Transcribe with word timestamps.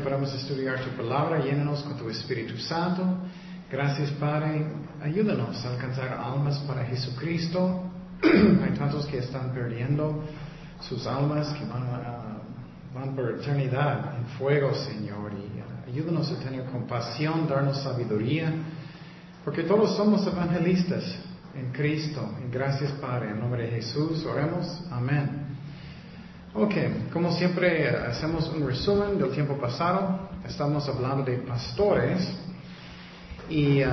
podamos 0.00 0.32
estudiar 0.34 0.80
tu 0.80 0.90
palabra, 0.96 1.38
llénanos 1.38 1.82
con 1.82 1.96
tu 1.96 2.08
Espíritu 2.08 2.56
Santo. 2.58 3.02
Gracias, 3.70 4.10
Padre. 4.12 4.66
Ayúdanos 5.02 5.64
a 5.64 5.70
alcanzar 5.70 6.12
almas 6.14 6.58
para 6.60 6.84
Jesucristo. 6.84 7.84
Hay 8.22 8.76
tantos 8.76 9.06
que 9.06 9.18
están 9.18 9.52
perdiendo 9.52 10.24
sus 10.80 11.06
almas, 11.06 11.48
que 11.52 11.64
van, 11.66 11.86
van 12.94 13.14
por 13.14 13.30
eternidad 13.30 14.16
en 14.18 14.26
fuego, 14.38 14.74
Señor. 14.74 15.32
Y 15.32 15.60
uh, 15.60 15.90
ayúdanos 15.92 16.32
a 16.32 16.38
tener 16.38 16.64
compasión, 16.64 17.46
darnos 17.46 17.82
sabiduría, 17.82 18.52
porque 19.44 19.62
todos 19.62 19.96
somos 19.96 20.26
evangelistas 20.26 21.04
en 21.54 21.72
Cristo. 21.72 22.36
Y 22.46 22.52
gracias, 22.52 22.92
Padre. 22.92 23.30
En 23.30 23.40
nombre 23.40 23.64
de 23.64 23.70
Jesús, 23.70 24.24
oremos. 24.24 24.82
Amén. 24.90 25.49
Ok, 26.52 26.74
como 27.12 27.30
siempre 27.30 27.88
hacemos 27.88 28.48
un 28.48 28.66
resumen 28.66 29.16
del 29.16 29.30
tiempo 29.30 29.56
pasado. 29.56 30.30
Estamos 30.44 30.88
hablando 30.88 31.22
de 31.22 31.38
pastores 31.38 32.28
y 33.48 33.84
uh, 33.84 33.90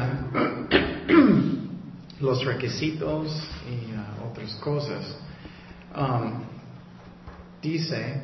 los 2.20 2.44
requisitos 2.44 3.48
y 3.70 3.94
uh, 3.94 4.32
otras 4.32 4.56
cosas. 4.56 5.06
Um, 5.96 6.46
dice 7.62 8.24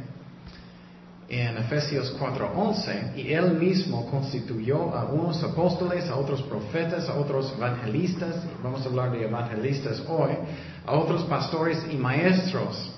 en 1.30 1.58
Efesios 1.60 2.18
4:11, 2.20 3.16
y 3.16 3.34
él 3.34 3.54
mismo 3.54 4.10
constituyó 4.10 4.96
a 4.96 5.04
unos 5.06 5.44
apóstoles, 5.44 6.10
a 6.10 6.16
otros 6.16 6.42
profetas, 6.42 7.08
a 7.08 7.14
otros 7.14 7.54
evangelistas, 7.56 8.44
vamos 8.64 8.84
a 8.84 8.90
hablar 8.90 9.12
de 9.12 9.26
evangelistas 9.26 10.04
hoy, 10.08 10.32
a 10.88 10.94
otros 10.94 11.22
pastores 11.26 11.86
y 11.92 11.98
maestros 11.98 12.94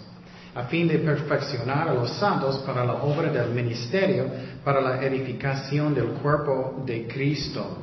a 0.55 0.63
fin 0.63 0.87
de 0.87 0.99
perfeccionar 0.99 1.89
a 1.89 1.93
los 1.93 2.11
santos 2.11 2.59
para 2.65 2.85
la 2.85 2.93
obra 2.93 3.29
del 3.29 3.49
ministerio, 3.49 4.25
para 4.63 4.79
la 4.79 5.03
edificación 5.03 5.93
del 5.93 6.07
cuerpo 6.21 6.81
de 6.85 7.05
Cristo. 7.07 7.79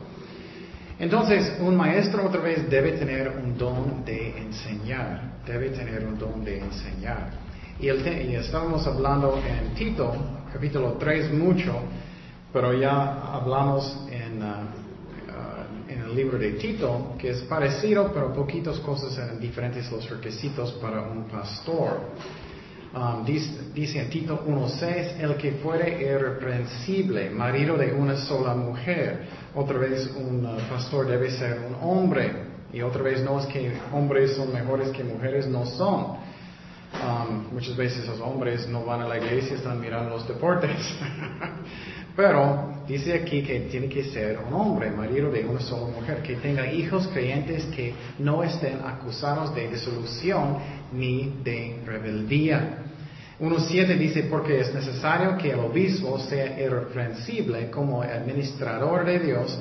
Entonces, 0.99 1.59
un 1.61 1.77
maestro 1.77 2.27
otra 2.27 2.41
vez 2.41 2.71
debe 2.71 2.93
tener 2.93 3.29
un 3.29 3.59
don 3.59 4.05
de 4.05 4.39
enseñar, 4.39 5.33
debe 5.47 5.69
tener 5.71 6.05
un 6.07 6.19
don 6.19 6.43
de 6.43 6.61
enseñar. 6.61 7.31
Y, 7.79 7.89
estábamos 7.89 8.87
hablando 8.87 9.43
en 9.47 9.75
Tito, 9.75 10.15
capítulo 10.51 10.93
3, 10.99 11.35
mucho, 11.35 11.75
pero 12.53 12.73
ya 12.73 13.35
hablamos 13.35 14.07
en, 14.11 14.43
uh, 14.43 15.91
en 15.91 15.99
el 16.03 16.15
libro 16.15 16.39
de 16.39 16.53
Tito, 16.53 17.17
que 17.19 17.31
es 17.31 17.43
parecido, 17.43 18.11
pero 18.15 18.33
poquitas 18.33 18.79
cosas 18.79 19.19
eran 19.19 19.39
diferentes 19.41 19.91
los 19.91 20.09
requisitos 20.09 20.73
para 20.75 21.03
un 21.03 21.25
pastor. 21.25 22.01
Um, 22.95 23.25
dice, 23.25 24.01
en 24.01 24.11
Tito 24.11 24.45
1.6, 24.47 25.19
el 25.19 25.37
que 25.37 25.53
fuere 25.53 26.03
irreprensible, 26.03 27.31
marido 27.31 27.79
de 27.79 27.91
una 27.91 28.19
sola 28.19 28.55
mujer. 28.55 29.29
Otra 29.55 29.79
vez 29.79 30.15
un 30.15 30.45
uh, 30.45 30.59
pastor 30.69 31.07
debe 31.07 31.31
ser 31.31 31.59
un 31.59 31.77
hombre. 31.81 32.53
Y 32.71 32.83
otra 32.83 33.03
vez 33.03 33.23
no 33.23 33.41
es 33.41 33.47
que 33.47 33.73
hombres 33.93 34.37
son 34.37 34.53
mejores 34.53 34.91
que 34.91 35.05
mujeres, 35.05 35.47
no 35.47 35.65
son. 35.65 36.19
Um, 36.93 37.55
muchas 37.55 37.75
veces 37.77 38.07
los 38.07 38.21
hombres 38.21 38.69
no 38.69 38.85
van 38.85 39.01
a 39.01 39.09
la 39.09 39.17
iglesia, 39.17 39.57
están 39.57 39.81
mirando 39.81 40.11
los 40.11 40.29
deportes. 40.29 40.95
Pero 42.17 42.83
dice 42.87 43.15
aquí 43.15 43.43
que 43.43 43.61
tiene 43.71 43.89
que 43.89 44.05
ser 44.05 44.39
un 44.47 44.53
hombre, 44.53 44.91
marido 44.91 45.31
de 45.31 45.47
una 45.47 45.61
sola 45.61 45.87
mujer, 45.99 46.23
que 46.23 46.37
tenga 46.37 46.71
hijos 46.71 47.09
creyentes 47.09 47.65
que 47.75 47.95
no 48.19 48.43
estén 48.43 48.81
acusados 48.85 49.55
de 49.55 49.69
disolución 49.69 50.59
ni 50.93 51.41
de 51.43 51.81
rebeldía. 51.85 52.79
1.7 53.41 53.99
dice, 53.99 54.23
porque 54.25 54.61
es 54.61 54.73
necesario 54.73 55.37
que 55.37 55.51
el 55.51 55.59
obispo 55.59 56.19
sea 56.19 56.61
irreprensible 56.61 57.71
como 57.71 58.03
administrador 58.03 59.05
de 59.05 59.19
Dios, 59.19 59.59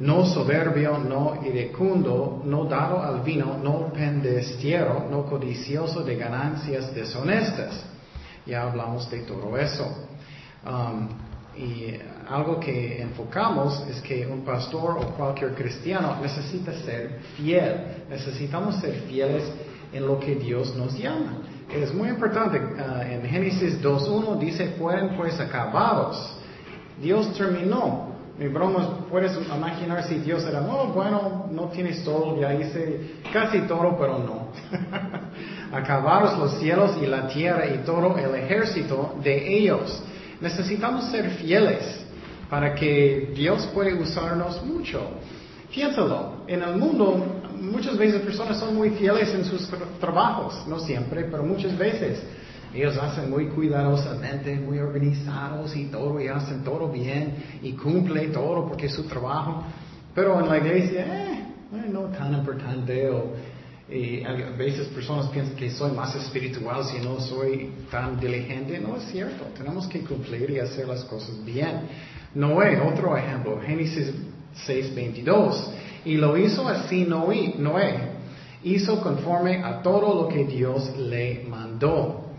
no 0.00 0.24
soberbio, 0.24 0.96
no 0.96 1.40
iracundo, 1.44 2.42
no 2.46 2.64
dado 2.64 3.02
al 3.02 3.20
vino, 3.20 3.58
no 3.62 3.92
pendestiero, 3.92 5.06
no 5.10 5.26
codicioso 5.26 6.02
de 6.02 6.16
ganancias 6.16 6.94
deshonestas. 6.94 7.84
Ya 8.46 8.62
hablamos 8.62 9.10
de 9.10 9.20
todo 9.20 9.58
eso. 9.58 10.08
Um, 10.64 11.08
y 11.54 11.94
algo 12.30 12.58
que 12.58 13.02
enfocamos 13.02 13.84
es 13.90 14.00
que 14.00 14.26
un 14.26 14.42
pastor 14.42 14.96
o 14.98 15.10
cualquier 15.16 15.54
cristiano 15.54 16.16
necesita 16.22 16.72
ser 16.72 17.18
fiel. 17.36 18.06
Necesitamos 18.08 18.76
ser 18.76 18.94
fieles 19.08 19.44
en 19.92 20.06
lo 20.06 20.18
que 20.18 20.34
Dios 20.34 20.74
nos 20.76 20.96
llama. 20.98 21.38
Es 21.72 21.94
muy 21.94 22.08
importante. 22.08 22.58
Uh, 22.58 23.02
en 23.02 23.22
Génesis 23.22 23.80
2.1 23.82 24.38
dice, 24.38 24.74
fueron 24.78 25.16
pues 25.16 25.38
acabados. 25.38 26.36
Dios 27.00 27.32
terminó. 27.34 28.10
Mi 28.38 28.48
broma, 28.48 29.06
puedes 29.10 29.36
imaginar 29.54 30.02
si 30.04 30.14
Dios 30.14 30.44
era, 30.46 30.62
oh, 30.62 30.86
bueno, 30.94 31.46
no 31.50 31.64
tienes 31.64 32.02
todo, 32.02 32.40
ya 32.40 32.54
hice 32.54 33.16
casi 33.30 33.60
todo, 33.62 33.98
pero 33.98 34.18
no. 34.18 34.48
acabados 35.76 36.38
los 36.38 36.58
cielos 36.58 36.96
y 37.02 37.06
la 37.06 37.28
tierra 37.28 37.66
y 37.66 37.78
todo 37.84 38.16
el 38.16 38.34
ejército 38.34 39.14
de 39.22 39.58
ellos. 39.58 40.02
Necesitamos 40.40 41.10
ser 41.10 41.30
fieles 41.32 42.00
para 42.48 42.74
que 42.74 43.32
Dios 43.34 43.66
pueda 43.74 43.94
usarnos 43.94 44.64
mucho. 44.64 45.02
Piénsalo, 45.70 46.44
en 46.48 46.62
el 46.62 46.76
mundo 46.76 47.39
muchas 47.60 47.96
veces 47.96 48.22
personas 48.22 48.58
son 48.58 48.74
muy 48.74 48.90
fieles 48.90 49.32
en 49.34 49.44
sus 49.44 49.68
trabajos, 50.00 50.66
no 50.66 50.78
siempre, 50.80 51.24
pero 51.24 51.42
muchas 51.42 51.76
veces. 51.76 52.22
Ellos 52.72 52.96
hacen 52.98 53.28
muy 53.28 53.48
cuidadosamente, 53.48 54.54
muy 54.56 54.78
organizados 54.78 55.74
y 55.74 55.86
todo, 55.86 56.20
y 56.20 56.28
hacen 56.28 56.62
todo 56.62 56.88
bien, 56.88 57.34
y 57.62 57.72
cumplen 57.72 58.32
todo 58.32 58.66
porque 58.68 58.86
es 58.86 58.94
su 58.94 59.04
trabajo. 59.04 59.64
Pero 60.14 60.40
en 60.40 60.48
la 60.48 60.58
iglesia, 60.58 61.04
eh, 61.04 61.44
eh 61.74 61.88
no 61.88 62.02
tan 62.02 62.32
importante, 62.34 63.10
o 63.10 63.32
y 63.92 64.22
a 64.22 64.32
veces 64.56 64.86
personas 64.88 65.26
piensan 65.30 65.56
que 65.56 65.68
soy 65.70 65.90
más 65.90 66.14
espiritual 66.14 66.84
si 66.84 67.00
no 67.00 67.20
soy 67.20 67.72
tan 67.90 68.20
diligente. 68.20 68.78
No 68.78 68.96
es 68.96 69.04
cierto. 69.10 69.46
Tenemos 69.56 69.88
que 69.88 70.00
cumplir 70.00 70.50
y 70.50 70.60
hacer 70.60 70.86
las 70.86 71.04
cosas 71.04 71.44
bien. 71.44 71.88
Noé, 72.34 72.80
otro 72.80 73.16
ejemplo, 73.16 73.60
Génesis 73.60 74.12
6:22. 74.66 75.72
Y 76.04 76.16
lo 76.16 76.36
hizo 76.36 76.66
así 76.68 77.04
Noé. 77.04 78.20
Hizo 78.62 79.00
conforme 79.00 79.62
a 79.64 79.82
todo 79.82 80.22
lo 80.22 80.28
que 80.28 80.44
Dios 80.44 80.96
le 80.96 81.44
mandó. 81.48 82.30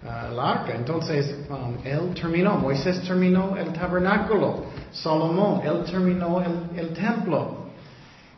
Uh, 0.00 0.32
la 0.32 0.50
arca. 0.50 0.76
Entonces, 0.76 1.34
um, 1.50 1.74
él 1.84 2.14
terminó, 2.14 2.56
Moisés 2.56 3.02
terminó 3.02 3.56
el 3.56 3.72
tabernáculo, 3.72 4.66
Salomón, 4.92 5.62
él 5.64 5.82
terminó 5.90 6.40
el, 6.40 6.78
el 6.78 6.90
templo. 6.90 7.66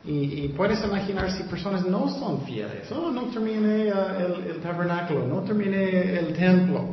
Y, 0.02 0.48
puedes 0.56 0.82
imaginar 0.82 1.30
si 1.30 1.42
personas 1.42 1.84
no 1.84 2.08
son 2.08 2.40
fieles. 2.46 2.90
Oh, 2.90 3.10
no 3.10 3.24
terminé 3.24 3.92
uh, 3.92 4.48
el, 4.48 4.60
tabernáculo, 4.62 5.26
no 5.26 5.42
terminé 5.42 6.18
el 6.18 6.32
templo. 6.32 6.86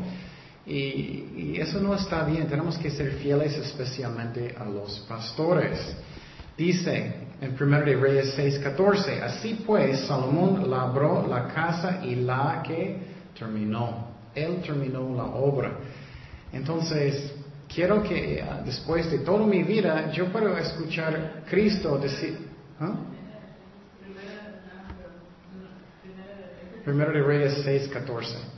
Y, 0.67 1.57
eso 1.59 1.79
no 1.79 1.95
está 1.95 2.23
bien. 2.23 2.47
Tenemos 2.47 2.77
que 2.77 2.91
ser 2.91 3.13
fieles 3.13 3.57
especialmente 3.57 4.53
a 4.57 4.65
los 4.65 4.99
pastores. 5.07 5.95
Dice 6.57 7.27
en 7.39 7.55
1 7.59 7.81
de 7.81 7.95
Reyes 7.95 8.37
6:14, 8.37 9.21
así 9.21 9.63
pues 9.65 10.01
Salomón 10.01 10.69
labró 10.69 11.25
la 11.27 11.47
casa 11.47 12.01
y 12.03 12.15
la 12.15 12.61
que 12.65 12.99
terminó. 13.37 14.07
Él 14.35 14.61
terminó 14.61 15.15
la 15.15 15.25
obra. 15.25 15.77
Entonces, 16.51 17.33
quiero 17.73 18.03
que 18.03 18.43
uh, 18.43 18.65
después 18.65 19.09
de 19.09 19.19
toda 19.19 19.45
mi 19.45 19.63
vida 19.63 20.11
yo 20.11 20.31
pueda 20.31 20.59
escuchar 20.59 21.43
Cristo 21.49 21.97
decir, 21.97 22.37
¿Ah? 22.79 22.95
Primero 26.83 27.11
de 27.11 27.21
Reyes 27.21 27.61
6, 27.65 27.89
14. 27.89 28.56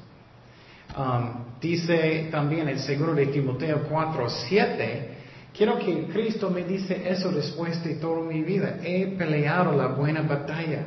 Um, 0.99 1.45
dice 1.61 2.27
también 2.29 2.67
el 2.67 2.79
seguro 2.79 3.15
de 3.15 3.27
Timoteo 3.27 3.83
4, 3.89 4.29
7. 4.29 5.09
Quiero 5.55 5.79
que 5.79 6.07
Cristo 6.07 6.49
me 6.49 6.65
dice 6.65 7.09
eso 7.09 7.31
después 7.31 7.81
de 7.85 7.95
toda 7.95 8.21
mi 8.21 8.43
vida. 8.43 8.79
He 8.83 9.07
peleado 9.17 9.71
la 9.71 9.87
buena 9.87 10.23
batalla. 10.23 10.83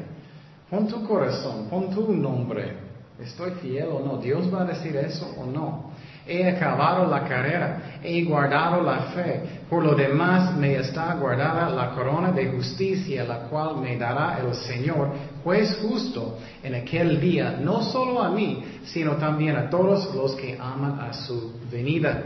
Pon 0.68 0.86
tu 0.86 1.06
corazón, 1.06 1.66
pon 1.70 1.88
tu 1.94 2.12
nombre. 2.12 2.81
¿Estoy 3.20 3.52
fiel 3.62 3.88
o 3.88 4.00
no? 4.00 4.16
¿Dios 4.18 4.52
va 4.52 4.62
a 4.62 4.64
decir 4.64 4.96
eso 4.96 5.32
o 5.38 5.46
no? 5.46 5.92
He 6.26 6.48
acabado 6.48 7.10
la 7.10 7.24
carrera, 7.24 7.98
he 8.02 8.22
guardado 8.22 8.80
la 8.82 8.98
fe. 9.14 9.42
Por 9.68 9.84
lo 9.84 9.94
demás 9.94 10.56
me 10.56 10.76
está 10.76 11.14
guardada 11.14 11.68
la 11.68 11.90
corona 11.90 12.30
de 12.30 12.46
justicia, 12.52 13.24
la 13.24 13.48
cual 13.48 13.78
me 13.78 13.96
dará 13.96 14.38
el 14.38 14.54
Señor, 14.54 15.10
juez 15.42 15.76
justo, 15.82 16.38
en 16.62 16.76
aquel 16.76 17.20
día, 17.20 17.58
no 17.60 17.82
solo 17.82 18.22
a 18.22 18.30
mí, 18.30 18.64
sino 18.84 19.16
también 19.16 19.56
a 19.56 19.68
todos 19.68 20.14
los 20.14 20.34
que 20.36 20.56
aman 20.60 21.00
a 21.00 21.12
su 21.12 21.54
venida. 21.70 22.22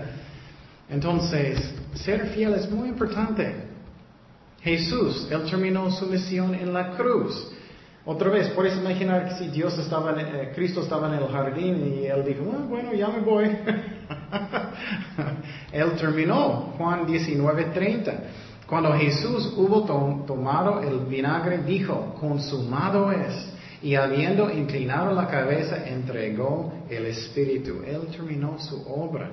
Entonces, 0.91 1.75
ser 1.95 2.29
fiel 2.29 2.55
es 2.55 2.71
muy 2.71 2.89
importante. 2.89 3.67
Jesús, 4.61 5.29
Él 5.31 5.45
terminó 5.49 5.91
su 5.91 6.07
misión 6.07 6.55
en 6.55 6.73
la 6.73 6.91
cruz. 6.91 7.53
Otra 8.09 8.31
vez, 8.31 8.51
puedes 8.51 8.77
imaginar 8.77 9.29
que 9.29 9.35
si 9.35 9.49
Dios 9.49 9.77
estaba, 9.79 10.13
en, 10.13 10.21
eh, 10.21 10.53
Cristo 10.55 10.83
estaba 10.83 11.09
en 11.09 11.15
el 11.15 11.27
jardín 11.29 11.93
y 11.93 12.07
él 12.07 12.25
dijo, 12.25 12.45
ah, 12.55 12.65
bueno, 12.69 12.95
ya 12.95 13.09
me 13.09 13.19
voy. 13.19 13.47
Él 15.73 15.91
terminó, 15.99 16.73
Juan 16.79 17.05
19:30. 17.05 18.15
Cuando 18.69 18.93
Jesús 18.93 19.53
hubo 19.57 19.83
tomado 20.25 20.83
el 20.83 21.01
vinagre, 21.07 21.59
dijo, 21.59 22.15
consumado 22.21 23.11
es. 23.11 23.53
Y 23.83 23.97
habiendo 23.97 24.53
inclinado 24.53 25.13
la 25.13 25.27
cabeza, 25.27 25.85
entregó 25.89 26.73
el 26.89 27.07
Espíritu. 27.07 27.83
Él 27.85 28.07
terminó 28.13 28.57
su 28.61 28.83
obra. 28.89 29.31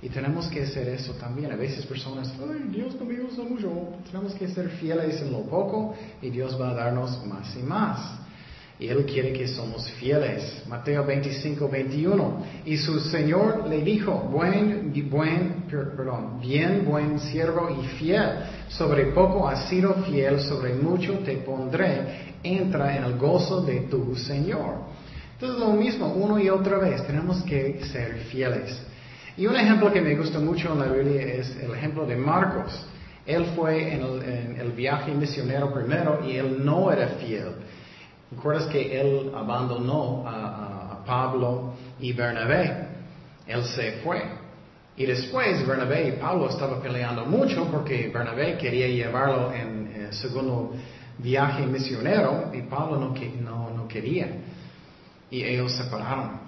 Y 0.00 0.08
tenemos 0.08 0.46
que 0.48 0.62
hacer 0.62 0.88
eso 0.88 1.12
también. 1.14 1.50
A 1.50 1.56
veces 1.56 1.84
personas, 1.84 2.32
ay, 2.40 2.70
Dios 2.70 2.94
no 2.98 3.04
me 3.04 3.20
usa 3.20 3.44
mucho. 3.44 3.70
Tenemos 4.06 4.34
que 4.34 4.48
ser 4.48 4.68
fieles 4.70 5.20
en 5.20 5.32
lo 5.32 5.42
poco 5.42 5.94
y 6.22 6.30
Dios 6.30 6.60
va 6.60 6.70
a 6.70 6.74
darnos 6.74 7.24
más 7.26 7.56
y 7.56 7.62
más. 7.62 8.18
Y 8.80 8.86
Él 8.86 9.04
quiere 9.06 9.32
que 9.32 9.48
somos 9.48 9.90
fieles. 9.92 10.62
Mateo 10.68 11.04
25, 11.04 11.68
21. 11.68 12.44
Y 12.64 12.76
su 12.76 13.00
Señor 13.00 13.66
le 13.68 13.82
dijo, 13.82 14.12
buen, 14.12 14.92
buen, 15.10 15.64
perdón, 15.68 16.38
bien, 16.40 16.84
buen 16.84 17.18
siervo 17.18 17.68
y 17.70 17.84
fiel. 17.98 18.30
Sobre 18.68 19.06
poco 19.06 19.48
has 19.48 19.68
sido 19.68 19.94
fiel, 20.04 20.38
sobre 20.40 20.74
mucho 20.74 21.18
te 21.24 21.38
pondré. 21.38 22.36
Entra 22.44 22.96
en 22.96 23.02
el 23.02 23.18
gozo 23.18 23.62
de 23.62 23.80
tu 23.80 24.14
Señor. 24.14 24.76
Entonces 25.32 25.58
lo 25.58 25.72
mismo, 25.72 26.12
uno 26.14 26.38
y 26.38 26.48
otra 26.48 26.78
vez, 26.78 27.04
tenemos 27.04 27.42
que 27.42 27.84
ser 27.84 28.14
fieles. 28.30 28.80
Y 29.38 29.46
un 29.46 29.54
ejemplo 29.54 29.92
que 29.92 30.00
me 30.00 30.16
gusta 30.16 30.40
mucho 30.40 30.72
en 30.72 30.80
la 30.80 30.86
Biblia 30.86 31.22
es 31.22 31.56
el 31.62 31.72
ejemplo 31.72 32.04
de 32.04 32.16
Marcos. 32.16 32.84
Él 33.24 33.46
fue 33.54 33.94
en 33.94 34.02
el, 34.02 34.22
en 34.24 34.60
el 34.60 34.72
viaje 34.72 35.14
misionero 35.14 35.72
primero 35.72 36.26
y 36.26 36.34
él 36.34 36.64
no 36.64 36.90
era 36.90 37.06
fiel. 37.20 37.52
¿Recuerdas 38.32 38.66
que 38.66 39.00
él 39.00 39.30
abandonó 39.32 40.24
a, 40.26 41.04
Pablo 41.06 41.72
y 42.00 42.12
Bernabé? 42.12 42.88
Él 43.46 43.64
se 43.64 43.92
fue. 44.02 44.22
Y 44.96 45.06
después 45.06 45.64
Bernabé 45.66 46.08
y 46.08 46.12
Pablo 46.12 46.50
estaban 46.50 46.82
peleando 46.82 47.24
mucho 47.24 47.66
porque 47.70 48.10
Bernabé 48.12 48.58
quería 48.58 48.88
llevarlo 48.88 49.52
en 49.54 49.92
el 49.94 50.12
segundo 50.12 50.74
viaje 51.16 51.64
misionero 51.64 52.50
y 52.52 52.62
Pablo 52.62 52.98
no, 52.98 53.14
no, 53.40 53.70
no 53.70 53.86
quería. 53.86 54.28
Y 55.30 55.44
ellos 55.44 55.72
se 55.72 55.84
separaron. 55.84 56.47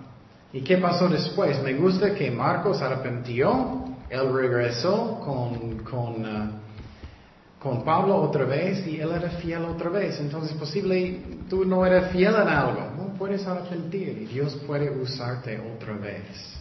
¿Y 0.53 0.63
qué 0.63 0.79
pasó 0.79 1.09
después? 1.09 1.63
Me 1.63 1.75
gusta 1.75 2.15
que 2.15 2.31
Marcos 2.31 2.83
arrepintió, 2.83 3.85
él 4.09 4.33
regresó 4.33 5.21
con, 5.21 5.79
con 5.85 6.25
uh, 6.25 6.61
con 7.61 7.85
Pablo 7.85 8.17
otra 8.17 8.45
vez 8.45 8.87
y 8.87 8.99
él 8.99 9.11
era 9.15 9.29
fiel 9.31 9.65
otra 9.67 9.91
vez. 9.91 10.19
Entonces, 10.19 10.53
posible 10.57 11.21
tú 11.49 11.65
no 11.65 11.85
eres 11.85 12.11
fiel 12.11 12.35
en 12.35 12.49
algo, 12.49 12.91
no 12.97 13.13
puedes 13.19 13.47
arrepentir 13.47 14.19
y 14.23 14.25
Dios 14.25 14.57
puede 14.67 14.91
usarte 14.91 15.61
otra 15.61 15.95
vez. 15.95 16.59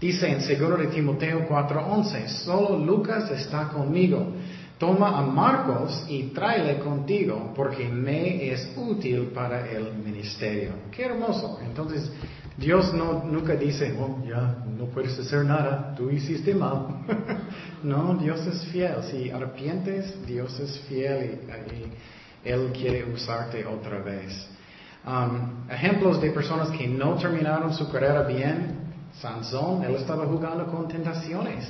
Dice 0.00 0.28
en 0.28 0.38
2 0.38 0.78
de 0.78 0.86
Timoteo 0.86 1.46
4:11, 1.48 2.28
solo 2.28 2.78
Lucas 2.78 3.30
está 3.30 3.68
conmigo. 3.68 4.32
Toma 4.78 5.16
a 5.16 5.22
Marcos 5.22 6.06
y 6.08 6.24
tráele 6.34 6.80
contigo 6.80 7.52
porque 7.54 7.88
me 7.88 8.50
es 8.50 8.72
útil 8.76 9.30
para 9.32 9.70
el 9.70 9.94
ministerio. 9.94 10.72
Qué 10.90 11.04
hermoso. 11.04 11.60
Entonces, 11.64 12.10
Dios 12.56 12.92
no, 12.92 13.24
nunca 13.24 13.54
dice, 13.54 13.96
oh, 13.98 14.22
ya 14.26 14.62
no 14.76 14.86
puedes 14.86 15.18
hacer 15.18 15.44
nada, 15.44 15.94
tú 15.96 16.10
hiciste 16.10 16.54
mal. 16.54 17.04
no, 17.82 18.14
Dios 18.16 18.46
es 18.46 18.64
fiel. 18.66 19.02
Si 19.10 19.30
arrepientes, 19.30 20.26
Dios 20.26 20.58
es 20.60 20.78
fiel 20.88 21.40
y, 21.48 22.48
Él 22.48 22.72
quiere 22.72 23.04
usarte 23.10 23.64
otra 23.64 24.00
vez. 24.02 24.48
Um, 25.04 25.68
ejemplos 25.70 26.20
de 26.20 26.30
personas 26.30 26.70
que 26.70 26.86
no 26.86 27.14
terminaron 27.14 27.72
su 27.72 27.90
carrera 27.90 28.22
bien. 28.22 28.80
Sansón, 29.20 29.84
él 29.84 29.94
estaba 29.96 30.26
jugando 30.26 30.66
con 30.66 30.88
tentaciones. 30.88 31.68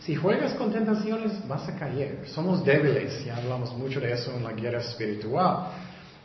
Si 0.00 0.14
juegas 0.14 0.52
con 0.54 0.70
tentaciones, 0.70 1.46
vas 1.48 1.66
a 1.68 1.76
caer. 1.76 2.24
Somos 2.26 2.62
débiles, 2.64 3.24
ya 3.24 3.36
hablamos 3.36 3.74
mucho 3.76 4.00
de 4.00 4.12
eso 4.12 4.32
en 4.36 4.44
la 4.44 4.52
guerra 4.52 4.80
espiritual. 4.80 5.68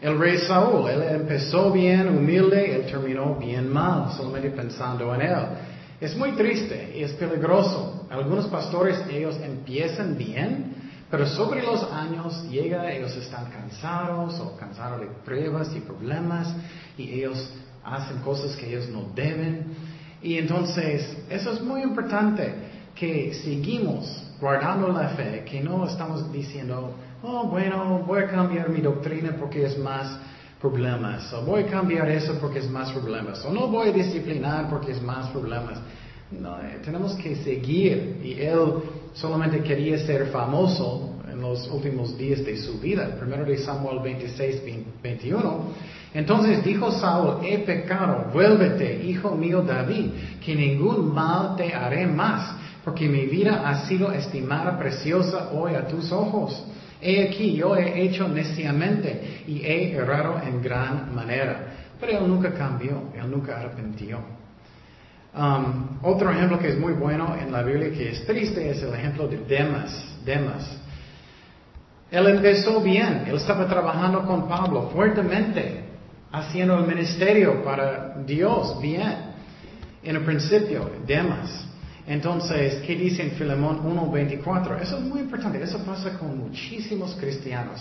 El 0.01 0.17
rey 0.17 0.37
Saúl, 0.37 0.89
él 0.89 1.03
empezó 1.03 1.71
bien, 1.71 2.07
humilde, 2.07 2.75
él 2.75 2.85
terminó 2.85 3.35
bien 3.35 3.71
mal, 3.71 4.13
solamente 4.15 4.49
pensando 4.51 5.13
en 5.13 5.21
él. 5.21 5.35
Es 5.99 6.15
muy 6.15 6.31
triste 6.31 6.93
y 6.95 7.03
es 7.03 7.11
peligroso. 7.13 8.07
Algunos 8.09 8.47
pastores, 8.47 9.03
ellos 9.11 9.37
empiezan 9.43 10.17
bien, 10.17 10.73
pero 11.11 11.27
sobre 11.27 11.61
los 11.63 11.83
años 11.91 12.49
llega, 12.49 12.89
ellos 12.93 13.13
están 13.17 13.51
cansados 13.51 14.39
o 14.39 14.55
cansados 14.55 15.01
de 15.01 15.07
pruebas 15.25 15.75
y 15.75 15.81
problemas 15.81 16.47
y 16.97 17.11
ellos 17.15 17.51
hacen 17.83 18.19
cosas 18.19 18.55
que 18.55 18.67
ellos 18.67 18.87
no 18.87 19.09
deben. 19.13 19.65
Y 20.21 20.37
entonces, 20.37 21.17
eso 21.29 21.51
es 21.51 21.61
muy 21.61 21.81
importante, 21.81 22.53
que 22.95 23.33
seguimos 23.33 24.23
guardando 24.39 24.87
la 24.87 25.09
fe, 25.09 25.43
que 25.49 25.61
no 25.61 25.85
estamos 25.85 26.31
diciendo, 26.31 26.95
oh, 27.24 27.48
bueno, 27.48 28.04
voy 28.06 28.24
a 28.24 28.27
cambiar 28.27 28.69
mi 28.69 28.81
doctrina 28.81 29.36
porque 29.39 29.66
es 29.66 29.77
más 29.77 30.19
problemas, 30.60 31.31
o 31.33 31.42
voy 31.44 31.63
a 31.63 31.68
cambiar 31.68 32.10
eso 32.10 32.38
porque 32.39 32.60
es 32.60 32.69
más 32.69 32.92
problemas, 32.92 33.44
o 33.45 33.51
no 33.54 33.68
voy 33.68 33.89
a 33.89 33.92
disciplinar 33.92 34.69
porque 34.69 34.92
es 34.92 35.01
más 35.01 35.30
problemas. 35.30 35.80
No, 36.31 36.60
eh, 36.60 36.80
tenemos 36.86 37.16
que 37.16 37.36
seguir 37.38 38.19
y 38.24 38.33
él 38.39 38.74
solamente 39.13 39.62
quería 39.62 39.98
ser 39.98 40.27
famoso 40.27 41.16
en 41.31 41.42
los 41.42 41.68
últimos 41.71 42.16
días 42.18 42.45
de 42.45 42.56
su 42.56 42.80
vida. 42.80 43.16
Primero 43.19 43.45
de 43.45 43.57
Samuel 43.57 44.00
26, 44.04 44.62
21. 45.01 45.63
Entonces 46.13 46.63
dijo 46.63 46.92
Saúl, 46.92 47.44
he 47.44 47.60
pecado, 47.60 48.30
vuélvete, 48.31 49.04
hijo 49.06 49.36
mío 49.36 49.62
David, 49.62 50.12
que 50.44 50.56
ningún 50.56 51.13
mal 51.13 51.56
te 51.56 51.74
haré 51.74 52.06
más, 52.06 52.56
porque 52.83 53.07
mi 53.07 53.25
vida 53.25 53.63
ha 53.68 53.88
sido 53.88 54.12
estimada 54.12 54.77
preciosa 54.77 55.50
hoy 55.51 55.74
a 55.74 55.88
tus 55.88 56.12
ojos. 56.12 56.63
He 57.01 57.27
aquí, 57.27 57.56
yo 57.56 57.75
he 57.75 58.01
hecho 58.01 58.27
neciamente 58.27 59.44
y 59.47 59.65
he 59.65 59.94
errado 59.94 60.41
en 60.45 60.61
gran 60.61 61.13
manera. 61.15 61.68
Pero 61.99 62.19
él 62.19 62.27
nunca 62.27 62.53
cambió, 62.53 63.03
él 63.15 63.29
nunca 63.29 63.59
arrepintió. 63.59 64.19
Um, 65.33 65.99
otro 66.01 66.31
ejemplo 66.31 66.57
que 66.59 66.69
es 66.69 66.77
muy 66.77 66.94
bueno 66.94 67.35
en 67.39 67.51
la 67.51 67.61
Biblia 67.61 67.91
que 67.91 68.09
es 68.09 68.25
triste 68.25 68.69
es 68.69 68.81
el 68.81 68.94
ejemplo 68.94 69.27
de 69.27 69.37
Demas. 69.37 70.18
Demas. 70.25 70.77
Él 72.11 72.27
empezó 72.27 72.81
bien, 72.81 73.25
él 73.27 73.35
estaba 73.35 73.68
trabajando 73.68 74.25
con 74.25 74.47
Pablo 74.47 74.89
fuertemente, 74.91 75.83
haciendo 76.31 76.79
el 76.79 76.87
ministerio 76.87 77.63
para 77.63 78.15
Dios 78.25 78.81
bien. 78.81 79.29
En 80.01 80.15
el 80.15 80.23
principio, 80.23 80.89
Demas. 81.06 81.69
Entonces, 82.09 82.81
¿qué 82.87 82.95
dice 82.95 83.21
en 83.21 83.31
Filemón 83.33 83.83
1.24? 83.83 84.81
Eso 84.81 84.97
es 84.97 85.04
muy 85.04 85.19
importante, 85.19 85.61
eso 85.61 85.78
pasa 85.85 86.18
con 86.18 86.39
muchísimos 86.39 87.16
cristianos. 87.19 87.80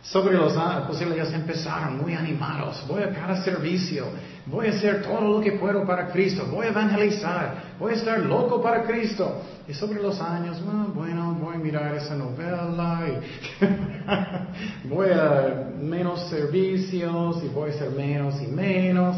Sobre 0.00 0.38
los 0.38 0.54
pues 0.86 1.02
ellos 1.02 1.30
empezaron 1.34 1.98
muy 1.98 2.14
animados, 2.14 2.82
voy 2.88 3.02
a 3.02 3.10
cada 3.10 3.42
servicio, 3.42 4.06
voy 4.46 4.68
a 4.68 4.70
hacer 4.70 5.02
todo 5.02 5.20
lo 5.20 5.40
que 5.42 5.52
puedo 5.52 5.84
para 5.84 6.08
Cristo, 6.08 6.46
voy 6.50 6.64
a 6.64 6.70
evangelizar, 6.70 7.74
voy 7.78 7.92
a 7.92 7.96
estar 7.96 8.20
loco 8.20 8.62
para 8.62 8.84
Cristo. 8.84 9.42
Y 9.68 9.74
sobre 9.74 10.00
los 10.00 10.18
años, 10.18 10.64
bueno, 10.94 11.36
voy 11.38 11.56
a 11.56 11.58
mirar 11.58 11.94
esa 11.94 12.14
novela 12.14 13.02
y 13.06 14.88
voy 14.88 15.08
a 15.10 15.72
menos 15.78 16.26
servicios 16.30 17.44
y 17.44 17.48
voy 17.48 17.68
a 17.68 17.72
ser 17.74 17.90
menos 17.90 18.40
y 18.40 18.46
menos. 18.46 19.14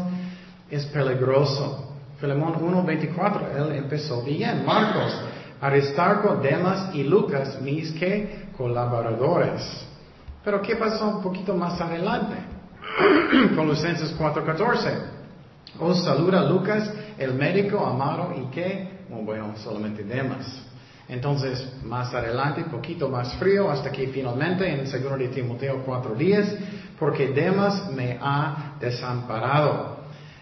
Es 0.69 0.85
peligroso. 0.87 1.90
Filemón 2.21 2.53
1.24, 2.53 3.55
él 3.57 3.71
empezó 3.77 4.21
bien. 4.21 4.63
Marcos, 4.63 5.11
Aristarco, 5.59 6.35
Demas 6.35 6.93
y 6.93 7.03
Lucas, 7.03 7.59
mis 7.61 7.91
que 7.93 8.45
colaboradores. 8.55 9.87
Pero 10.43 10.61
¿qué 10.61 10.75
pasó 10.75 11.07
un 11.17 11.23
poquito 11.23 11.55
más 11.55 11.81
adelante? 11.81 12.35
Colosenses 13.55 14.15
4.14. 14.19 15.01
Os 15.79 16.03
saluda 16.03 16.47
Lucas, 16.47 16.93
el 17.17 17.33
médico 17.33 17.83
amado, 17.83 18.35
y 18.37 18.51
que, 18.51 18.99
bueno, 19.09 19.53
solamente 19.57 20.03
Demas. 20.03 20.61
Entonces, 21.09 21.73
más 21.83 22.13
adelante, 22.13 22.65
poquito 22.65 23.09
más 23.09 23.33
frío, 23.35 23.71
hasta 23.71 23.91
que 23.91 24.07
finalmente 24.09 24.69
en 24.71 24.83
2 24.83 25.17
de 25.17 25.27
Timoteo 25.29 25.83
4.10, 25.83 26.57
porque 26.99 27.29
Demas 27.29 27.91
me 27.91 28.19
ha 28.21 28.75
desamparado 28.79 30.00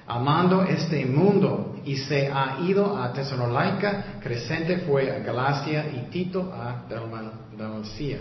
amando 0.10 0.64
este 0.64 1.06
mundo 1.06 1.80
y 1.86 1.96
se 1.96 2.28
ha 2.28 2.58
ido 2.62 2.98
a 2.98 3.14
Tesalónica, 3.14 4.20
Crescente 4.20 4.80
fue 4.80 5.12
a 5.12 5.20
Galacia 5.20 5.86
y 5.88 6.10
Tito 6.10 6.52
a 6.52 6.84
Dalmacia. 6.90 8.18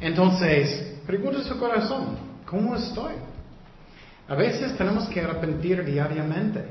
Entonces, 0.00 0.98
pregunta 1.06 1.44
su 1.44 1.56
corazón, 1.58 2.16
¿cómo 2.44 2.74
estoy? 2.74 3.12
A 4.28 4.34
veces 4.34 4.76
tenemos 4.76 5.08
que 5.08 5.20
arrepentir 5.20 5.84
diariamente. 5.84 6.64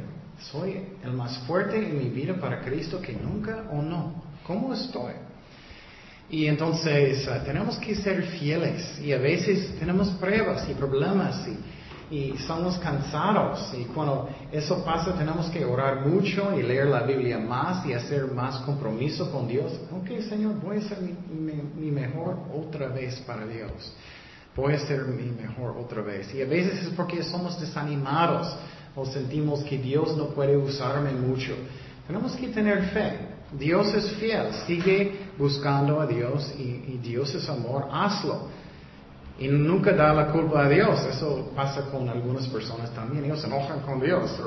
¿Soy 0.52 0.82
el 1.04 1.14
más 1.14 1.38
fuerte 1.40 1.78
en 1.78 1.98
mi 1.98 2.10
vida 2.10 2.34
para 2.36 2.62
Cristo 2.62 3.02
que 3.02 3.14
nunca 3.14 3.70
o 3.72 3.82
no? 3.82 4.22
¿Cómo 4.46 4.74
estoy? 4.74 5.14
Y 6.30 6.48
entonces 6.48 7.28
ah, 7.28 7.44
tenemos 7.46 7.78
que 7.78 7.96
ser 7.96 8.24
fieles 8.24 9.00
y 9.00 9.14
a 9.14 9.18
veces 9.18 9.76
tenemos 9.80 10.10
pruebas 10.12 10.68
y 10.70 10.74
problemas 10.74 11.48
y 11.48 11.58
y 12.12 12.38
somos 12.40 12.78
cansados. 12.78 13.74
Y 13.74 13.86
cuando 13.86 14.30
eso 14.52 14.84
pasa 14.84 15.14
tenemos 15.14 15.50
que 15.50 15.64
orar 15.64 16.06
mucho 16.06 16.60
y 16.60 16.62
leer 16.62 16.88
la 16.88 17.04
Biblia 17.04 17.40
más 17.40 17.86
y 17.86 17.94
hacer 17.94 18.30
más 18.32 18.58
compromiso 18.58 19.32
con 19.32 19.48
Dios. 19.48 19.72
Ok, 19.92 20.20
Señor, 20.28 20.60
voy 20.62 20.78
a 20.78 20.80
hacer 20.82 21.00
mi, 21.02 21.90
mejor 21.90 22.38
otra 22.54 22.90
vez 22.90 23.18
para 23.22 23.48
Dios. 23.48 23.94
Voy 24.54 24.74
a 24.74 24.76
hacer 24.76 25.06
mi 25.06 25.32
mejor 25.32 25.78
otra 25.78 26.02
vez. 26.02 26.36
Y 26.36 26.42
a 26.42 26.46
veces 26.46 26.84
es 26.84 26.90
porque 26.90 27.24
somos 27.24 27.58
desanimados 27.60 28.54
o 28.94 29.06
sentimos 29.06 29.64
que 29.64 29.78
Dios 29.78 30.18
no 30.18 30.28
puede 30.28 30.58
usarme 30.58 31.14
mucho. 31.14 31.56
Tenemos 32.06 32.36
que 32.36 32.50
tener 32.50 32.90
fe. 32.90 33.20
Dios 33.58 33.94
es 33.94 34.12
fiel. 34.16 34.54
Sigue 34.68 35.14
buscando 35.38 36.02
a 36.02 36.06
Dios 36.06 36.54
y 36.60 36.98
Dios 37.02 37.34
es 37.34 37.48
amor. 37.48 37.88
Hazlo. 37.90 38.50
Y 39.42 39.48
nunca 39.48 39.92
da 39.94 40.14
la 40.14 40.28
culpa 40.28 40.66
a 40.66 40.70
Dios. 40.70 41.04
Eso 41.08 41.52
pasa 41.56 41.90
con 41.90 42.08
algunas 42.08 42.48
personas 42.48 42.94
también. 42.94 43.26
Ellos 43.26 43.42
se 43.42 43.48
enojan 43.48 43.80
con 43.80 44.00
Dios. 44.00 44.40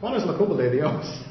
¿Cuál 0.00 0.14
es 0.14 0.24
la 0.24 0.34
culpa 0.34 0.54
de 0.54 0.70
Dios? 0.70 1.24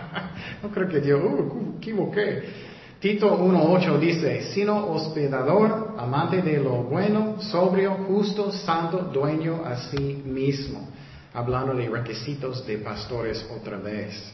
no 0.62 0.70
creo 0.70 0.88
que 0.88 1.00
Dios, 1.00 1.20
uh, 1.20 1.76
equivoqué. 1.76 2.68
Tito 3.00 3.36
1.8 3.36 3.98
dice, 3.98 4.42
sino 4.54 4.92
hospedador, 4.92 5.94
amante 5.98 6.40
de 6.40 6.58
lo 6.58 6.84
bueno, 6.84 7.40
sobrio, 7.40 7.94
justo, 8.06 8.52
santo, 8.52 8.98
dueño 9.12 9.64
a 9.64 9.76
sí 9.76 10.22
mismo. 10.24 10.88
Hablando 11.34 11.74
de 11.74 11.88
requisitos 11.88 12.64
de 12.64 12.78
pastores 12.78 13.44
otra 13.60 13.76
vez. 13.76 14.32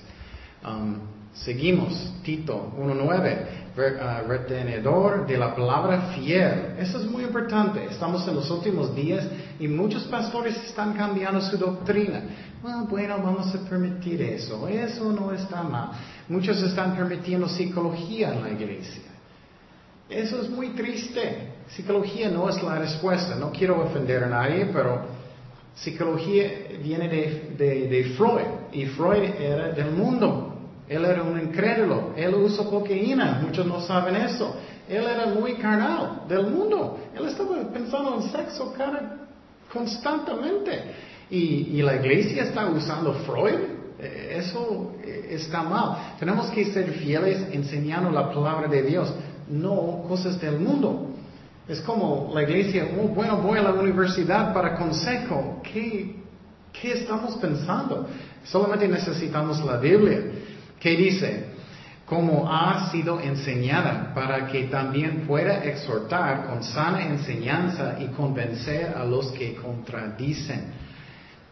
Um, 0.67 1.14
seguimos, 1.35 2.13
Tito 2.23 2.73
1.9. 2.79 3.65
Ah, 3.77 4.23
retenedor 4.27 5.27
de 5.27 5.37
la 5.37 5.53
palabra 5.53 6.13
fiel. 6.15 6.77
Eso 6.79 7.01
es 7.01 7.11
muy 7.11 7.25
importante. 7.25 7.85
Estamos 7.91 8.27
en 8.29 8.37
los 8.37 8.49
últimos 8.49 8.95
días 8.95 9.27
y 9.59 9.67
muchos 9.67 10.05
pastores 10.05 10.57
están 10.65 10.93
cambiando 10.93 11.41
su 11.41 11.59
doctrina. 11.59 12.23
Bueno, 12.63 12.87
bueno, 12.89 13.19
vamos 13.19 13.53
a 13.53 13.69
permitir 13.69 14.23
eso. 14.23 14.69
Eso 14.69 15.13
no 15.13 15.33
está 15.33 15.65
mal. 15.65 15.91
Muchos 16.29 16.63
están 16.63 16.95
permitiendo 16.95 17.49
psicología 17.49 18.33
en 18.33 18.43
la 18.43 18.51
iglesia. 18.51 19.11
Eso 20.09 20.41
es 20.43 20.49
muy 20.49 20.69
triste. 20.69 21.55
Psicología 21.67 22.31
no 22.31 22.49
es 22.49 22.63
la 22.63 22.79
respuesta. 22.79 23.35
No 23.35 23.51
quiero 23.51 23.83
ofender 23.83 24.23
a 24.23 24.29
nadie, 24.29 24.67
pero 24.67 25.01
psicología 25.75 26.49
viene 26.81 27.09
de, 27.09 27.55
de, 27.59 27.89
de 27.89 28.05
Freud. 28.17 28.71
Y 28.73 28.87
Freud 28.87 29.31
era 29.41 29.71
del 29.71 29.91
mundo. 29.91 30.44
Él 30.89 31.05
era 31.05 31.23
un 31.23 31.41
incrédulo. 31.41 32.13
Él 32.17 32.35
usó 32.35 32.69
cocaína. 32.69 33.41
Muchos 33.45 33.67
no 33.67 33.81
saben 33.81 34.17
eso. 34.17 34.55
Él 34.89 35.05
era 35.05 35.27
muy 35.27 35.55
carnal 35.55 36.23
del 36.29 36.47
mundo. 36.49 36.99
Él 37.17 37.27
estaba 37.27 37.57
pensando 37.73 38.17
en 38.17 38.31
sexo 38.31 38.73
cara 38.75 39.17
constantemente. 39.73 40.83
Y, 41.31 41.83
la 41.83 41.97
iglesia 41.97 42.45
está 42.45 42.67
usando 42.67 43.15
Freud. 43.27 43.61
Eh, 43.99 44.37
eso 44.39 44.93
eh, 45.03 45.29
está 45.31 45.63
mal. 45.63 46.17
Tenemos 46.19 46.51
que 46.51 46.67
ser 46.67 46.91
fieles 46.93 47.47
enseñando 47.51 48.11
la 48.11 48.31
palabra 48.31 48.69
de 48.69 48.83
Dios, 48.83 49.13
no 49.49 50.05
cosas 50.07 50.39
del 50.41 50.61
mundo. 50.61 51.09
Es 51.67 51.81
como 51.81 52.31
la 52.35 52.43
iglesia, 52.43 52.91
oh, 53.01 53.09
bueno, 53.09 53.39
voy 53.39 53.59
a 53.59 53.63
la 53.63 53.73
universidad 53.73 54.53
para 54.53 54.77
consejo. 54.77 55.63
¿Qué, 55.63 56.17
¿Qué 56.71 56.93
estamos 56.93 57.37
pensando? 57.37 58.07
Solamente 58.45 58.87
necesitamos 58.87 59.65
la 59.65 59.79
Biblia 59.79 60.21
que 60.85 60.97
dice, 60.99 61.47
como 62.05 62.47
ha 62.47 62.91
sido 62.91 63.19
enseñada, 63.19 64.13
para 64.15 64.47
que 64.49 64.65
también 64.65 65.25
pueda 65.27 65.65
exhortar 65.65 66.47
con 66.47 66.63
sana 66.63 67.07
enseñanza 67.07 67.97
y 67.99 68.09
convencer 68.09 68.95
a 68.95 69.03
los 69.03 69.33
que 69.33 69.55
contradicen. 69.55 70.67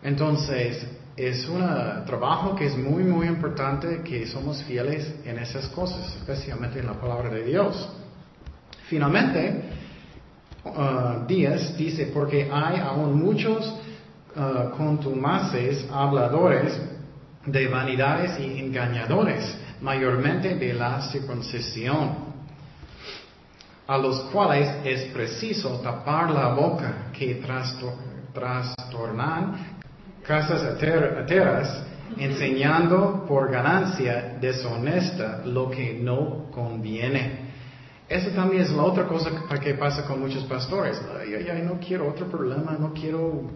Entonces, 0.03 0.87
es 1.17 1.49
un 1.49 1.63
trabajo 2.05 2.55
que 2.55 2.67
es 2.67 2.77
muy, 2.77 3.05
muy 3.05 3.27
importante 3.27 4.03
que 4.03 4.27
somos 4.27 4.63
fieles 4.65 5.15
en 5.25 5.39
esas 5.39 5.67
cosas, 5.69 6.15
especialmente 6.17 6.81
en 6.81 6.87
la 6.89 7.01
palabra 7.01 7.31
de 7.31 7.45
Dios. 7.45 7.89
Finalmente, 8.91 9.63
uh, 10.67 11.27
Díaz 11.27 11.75
dice, 11.79 12.11
porque 12.13 12.51
hay 12.53 12.81
aún 12.81 13.19
muchos 13.19 13.67
uh, 14.37 14.77
contumaces 14.77 15.87
habladores 15.91 16.79
de 17.47 17.69
vanidades 17.69 18.39
y 18.39 18.59
engañadores, 18.61 19.57
mayormente 19.81 20.55
de 20.55 20.75
la 20.75 21.01
circuncisión, 21.11 22.33
a 23.87 23.99
los 23.99 24.21
cuales 24.31 24.69
es 24.85 25.05
preciso 25.13 25.81
tapar 25.81 26.31
la 26.31 26.55
boca 26.55 27.11
que 27.13 27.43
trastornan 28.33 29.57
casas 30.23 30.63
enteras, 30.81 31.85
enseñando 32.17 33.25
por 33.27 33.51
ganancia 33.51 34.37
deshonesta 34.41 35.43
lo 35.45 35.69
que 35.69 35.95
no 35.95 36.51
conviene. 36.51 37.51
Eso 38.09 38.31
también 38.31 38.63
es 38.63 38.71
la 38.71 38.83
otra 38.85 39.07
cosa 39.07 39.31
que 39.61 39.75
pasa 39.75 40.05
con 40.05 40.21
muchos 40.21 40.45
pastores. 40.45 41.01
Ay, 41.19 41.63
no 41.65 41.81
quiero 41.81 42.09
otro 42.09 42.27
problema, 42.27 42.77
no 42.79 42.93
quiero 42.93 43.51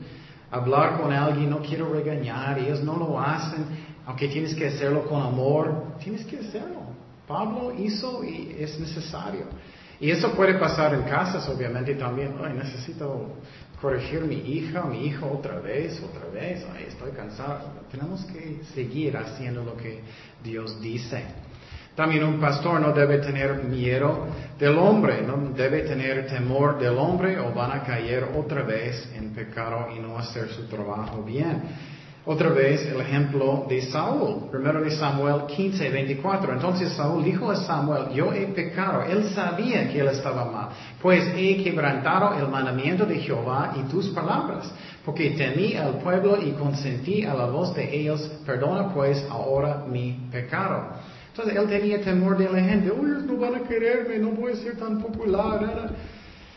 hablar 0.50 1.00
con 1.00 1.12
alguien, 1.12 1.50
no 1.50 1.60
quiero 1.60 1.92
regañar, 1.92 2.58
ellos 2.58 2.82
no 2.82 2.96
lo 2.96 3.20
hacen, 3.20 3.64
aunque 4.06 4.28
tienes 4.28 4.54
que 4.54 4.68
hacerlo 4.68 5.06
con 5.06 5.20
amor, 5.20 5.96
tienes 6.02 6.24
que 6.24 6.38
hacerlo. 6.38 6.82
Pablo 7.26 7.72
hizo 7.76 8.22
y 8.22 8.56
es 8.58 8.78
necesario. 8.78 9.46
Y 9.98 10.10
eso 10.10 10.32
puede 10.32 10.54
pasar 10.54 10.94
en 10.94 11.02
casas, 11.02 11.48
obviamente, 11.48 11.94
también. 11.94 12.34
Ay, 12.42 12.52
necesito 12.52 13.30
corregir 13.80 14.22
mi 14.22 14.36
hija, 14.36 14.84
mi 14.84 15.06
hijo 15.06 15.26
otra 15.26 15.58
vez, 15.58 16.00
otra 16.02 16.28
vez. 16.30 16.64
Ay, 16.74 16.84
estoy 16.88 17.10
cansado. 17.12 17.72
Tenemos 17.90 18.24
que 18.26 18.60
seguir 18.74 19.16
haciendo 19.16 19.64
lo 19.64 19.76
que 19.76 20.02
Dios 20.44 20.80
dice. 20.80 21.24
También 21.96 22.24
un 22.24 22.38
pastor 22.38 22.78
no 22.78 22.92
debe 22.92 23.18
tener 23.18 23.64
miedo 23.64 24.26
del 24.58 24.76
hombre, 24.76 25.22
no 25.22 25.54
debe 25.56 25.80
tener 25.80 26.26
temor 26.26 26.78
del 26.78 26.98
hombre 26.98 27.40
o 27.40 27.54
van 27.54 27.72
a 27.72 27.82
caer 27.82 28.28
otra 28.36 28.62
vez 28.62 29.10
en 29.16 29.30
pecado 29.30 29.88
y 29.96 29.98
no 29.98 30.18
hacer 30.18 30.50
su 30.50 30.66
trabajo 30.68 31.22
bien. 31.22 31.62
Otra 32.28 32.50
vez 32.50 32.84
el 32.84 33.00
ejemplo 33.00 33.64
de 33.68 33.80
Saúl, 33.82 34.50
primero 34.50 34.82
de 34.82 34.90
Samuel 34.90 35.46
15, 35.46 35.88
24. 35.88 36.52
Entonces 36.52 36.92
Saúl 36.92 37.24
dijo 37.24 37.50
a 37.50 37.56
Samuel, 37.56 38.10
yo 38.12 38.30
he 38.32 38.46
pecado. 38.48 39.04
Él 39.04 39.30
sabía 39.30 39.88
que 39.88 40.00
él 40.00 40.08
estaba 40.08 40.44
mal, 40.44 40.68
pues 41.00 41.24
he 41.34 41.62
quebrantado 41.62 42.34
el 42.38 42.48
mandamiento 42.48 43.06
de 43.06 43.20
Jehová 43.20 43.74
y 43.76 43.88
tus 43.88 44.08
palabras, 44.08 44.70
porque 45.02 45.30
temí 45.30 45.76
al 45.76 46.00
pueblo 46.00 46.36
y 46.42 46.50
consentí 46.50 47.24
a 47.24 47.32
la 47.32 47.46
voz 47.46 47.74
de 47.74 47.96
ellos, 47.96 48.20
perdona 48.44 48.92
pues 48.92 49.24
ahora 49.30 49.84
mi 49.88 50.28
pecado. 50.30 50.96
Entonces 51.38 51.62
él 51.62 51.68
tenía 51.68 52.00
temor 52.00 52.38
de 52.38 52.48
la 52.48 52.60
gente. 52.60 52.90
Uy, 52.90 53.10
no 53.26 53.36
van 53.36 53.56
a 53.56 53.68
quererme, 53.68 54.18
no 54.18 54.30
voy 54.30 54.52
a 54.52 54.56
ser 54.56 54.78
tan 54.78 55.02
popular. 55.02 55.90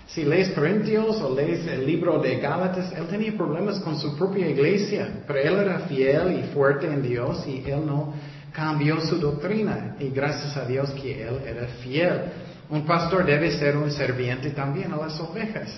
Si 0.08 0.24
lees 0.24 0.52
Corintios 0.52 1.22
o 1.22 1.36
lees 1.36 1.68
el 1.68 1.86
libro 1.86 2.20
de 2.20 2.38
Gálatas, 2.38 2.94
él 2.94 3.06
tenía 3.08 3.36
problemas 3.36 3.80
con 3.80 3.98
su 4.00 4.18
propia 4.18 4.48
iglesia, 4.48 5.22
pero 5.28 5.40
él 5.40 5.56
era 5.66 5.80
fiel 5.80 6.40
y 6.40 6.54
fuerte 6.54 6.88
en 6.88 7.02
Dios 7.02 7.46
y 7.46 7.70
él 7.70 7.86
no 7.86 8.14
cambió 8.54 9.02
su 9.02 9.18
doctrina. 9.18 9.98
Y 10.00 10.12
gracias 10.12 10.56
a 10.56 10.66
Dios 10.66 10.92
que 10.92 11.28
él 11.28 11.42
era 11.46 11.68
fiel. 11.84 12.22
Un 12.70 12.86
pastor 12.86 13.26
debe 13.26 13.52
ser 13.52 13.76
un 13.76 13.92
serviente 13.92 14.52
también 14.52 14.94
a 14.94 14.98
las 14.98 15.20
ovejas. 15.20 15.70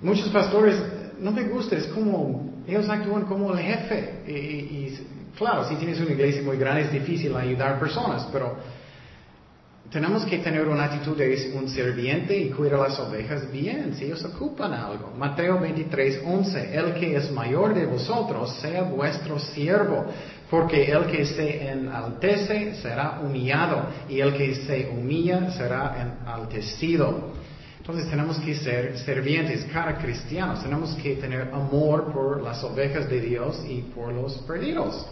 Muchos 0.00 0.28
pastores, 0.28 0.80
no 1.18 1.32
me 1.32 1.42
gusta, 1.42 1.76
es 1.76 1.88
como, 1.88 2.62
ellos 2.68 2.88
actúan 2.88 3.24
como 3.24 3.52
el 3.52 3.58
jefe 3.58 4.22
y 4.28 5.19
Claro, 5.40 5.66
si 5.66 5.76
tienes 5.76 5.98
una 5.98 6.10
iglesia 6.10 6.42
muy 6.42 6.58
grande 6.58 6.82
es 6.82 6.92
difícil 6.92 7.34
ayudar 7.34 7.80
personas, 7.80 8.28
pero 8.30 8.56
tenemos 9.90 10.26
que 10.26 10.36
tener 10.36 10.68
una 10.68 10.84
actitud 10.84 11.16
de 11.16 11.52
un 11.54 11.66
serviente 11.66 12.36
y 12.36 12.50
cuidar 12.50 12.80
las 12.80 13.00
ovejas 13.00 13.50
bien, 13.50 13.94
si 13.94 14.04
ellos 14.04 14.22
ocupan 14.22 14.74
algo. 14.74 15.14
Mateo 15.16 15.58
23, 15.58 16.24
11, 16.26 16.76
el 16.76 16.92
que 16.92 17.16
es 17.16 17.32
mayor 17.32 17.72
de 17.72 17.86
vosotros 17.86 18.54
sea 18.56 18.82
vuestro 18.82 19.38
siervo, 19.38 20.04
porque 20.50 20.92
el 20.92 21.06
que 21.06 21.24
se 21.24 21.70
enaltece 21.70 22.74
será 22.74 23.20
humillado 23.24 23.86
y 24.10 24.20
el 24.20 24.34
que 24.34 24.54
se 24.56 24.90
humilla 24.90 25.50
será 25.52 26.18
enaltecido. 26.22 27.32
Entonces 27.78 28.10
tenemos 28.10 28.38
que 28.40 28.54
ser 28.56 28.98
servientes, 28.98 29.64
cara 29.72 29.96
cristianos, 29.96 30.62
tenemos 30.62 30.94
que 30.96 31.16
tener 31.16 31.48
amor 31.50 32.12
por 32.12 32.42
las 32.42 32.62
ovejas 32.62 33.08
de 33.08 33.22
Dios 33.22 33.64
y 33.66 33.80
por 33.94 34.12
los 34.12 34.34
perdidos. 34.42 35.06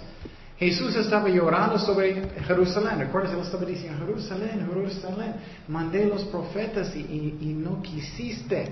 Jesús 0.58 0.96
estaba 0.96 1.28
llorando 1.28 1.78
sobre 1.78 2.20
Jerusalén. 2.46 2.98
¿Recuerdas? 2.98 3.32
Él 3.32 3.40
estaba 3.40 3.64
diciendo, 3.64 4.04
Jerusalén, 4.04 4.68
Jerusalén, 4.68 5.34
mandé 5.68 6.04
los 6.06 6.24
profetas 6.24 6.94
y, 6.96 7.54
no 7.56 7.80
quisiste. 7.80 8.68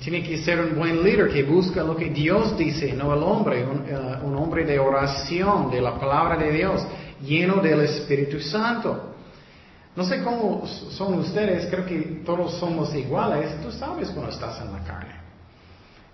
Tiene 0.00 0.22
que 0.22 0.36
ser 0.38 0.60
un 0.60 0.76
buen 0.76 1.02
líder 1.02 1.30
que 1.30 1.42
busca 1.42 1.82
lo 1.82 1.96
que 1.96 2.10
Dios 2.10 2.56
dice, 2.58 2.92
no 2.92 3.14
el 3.14 3.22
hombre, 3.22 3.64
un, 3.64 3.84
eh, 3.88 4.18
un 4.22 4.36
hombre 4.36 4.66
de 4.66 4.78
oración, 4.78 5.70
de 5.70 5.80
la 5.80 5.98
palabra 5.98 6.36
de 6.36 6.52
Dios, 6.52 6.86
lleno 7.22 7.62
del 7.62 7.80
Espíritu 7.80 8.38
Santo. 8.38 9.14
No 9.96 10.04
sé 10.04 10.22
cómo 10.22 10.66
son 10.66 11.20
ustedes, 11.20 11.66
creo 11.70 11.86
que 11.86 12.22
todos 12.26 12.58
somos 12.58 12.94
iguales. 12.94 13.58
Tú 13.62 13.72
sabes 13.72 14.10
cuando 14.10 14.30
estás 14.30 14.60
en 14.60 14.70
la 14.70 14.84
carne. 14.84 15.15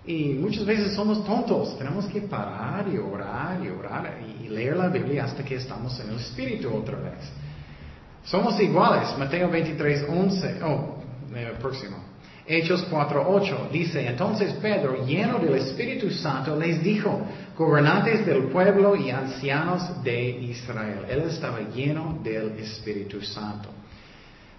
Y 0.05 0.33
muchas 0.33 0.65
veces 0.65 0.93
somos 0.93 1.23
tontos. 1.25 1.77
Tenemos 1.77 2.05
que 2.07 2.21
parar 2.21 2.85
y 2.91 2.97
orar 2.97 3.63
y 3.63 3.69
orar 3.69 4.19
y 4.41 4.49
leer 4.49 4.75
la 4.75 4.89
Biblia 4.89 5.25
hasta 5.25 5.43
que 5.43 5.55
estamos 5.55 5.97
en 5.99 6.09
el 6.09 6.17
Espíritu 6.17 6.73
otra 6.73 6.97
vez. 6.97 7.31
Somos 8.25 8.59
iguales. 8.59 9.17
Mateo 9.17 9.49
23, 9.49 10.05
11. 10.09 10.59
Oh, 10.63 10.95
el 11.33 11.53
próximo. 11.53 12.13
Hechos 12.45 12.85
4.8 12.91 13.69
dice, 13.71 14.05
entonces 14.05 14.53
Pedro, 14.61 15.05
lleno 15.05 15.39
del 15.39 15.55
Espíritu 15.55 16.11
Santo, 16.11 16.59
les 16.59 16.83
dijo, 16.83 17.21
gobernantes 17.57 18.25
del 18.25 18.43
pueblo 18.45 18.97
y 18.97 19.09
ancianos 19.11 20.03
de 20.03 20.29
Israel. 20.29 21.05
Él 21.09 21.21
estaba 21.29 21.61
lleno 21.61 22.19
del 22.21 22.59
Espíritu 22.59 23.21
Santo. 23.21 23.69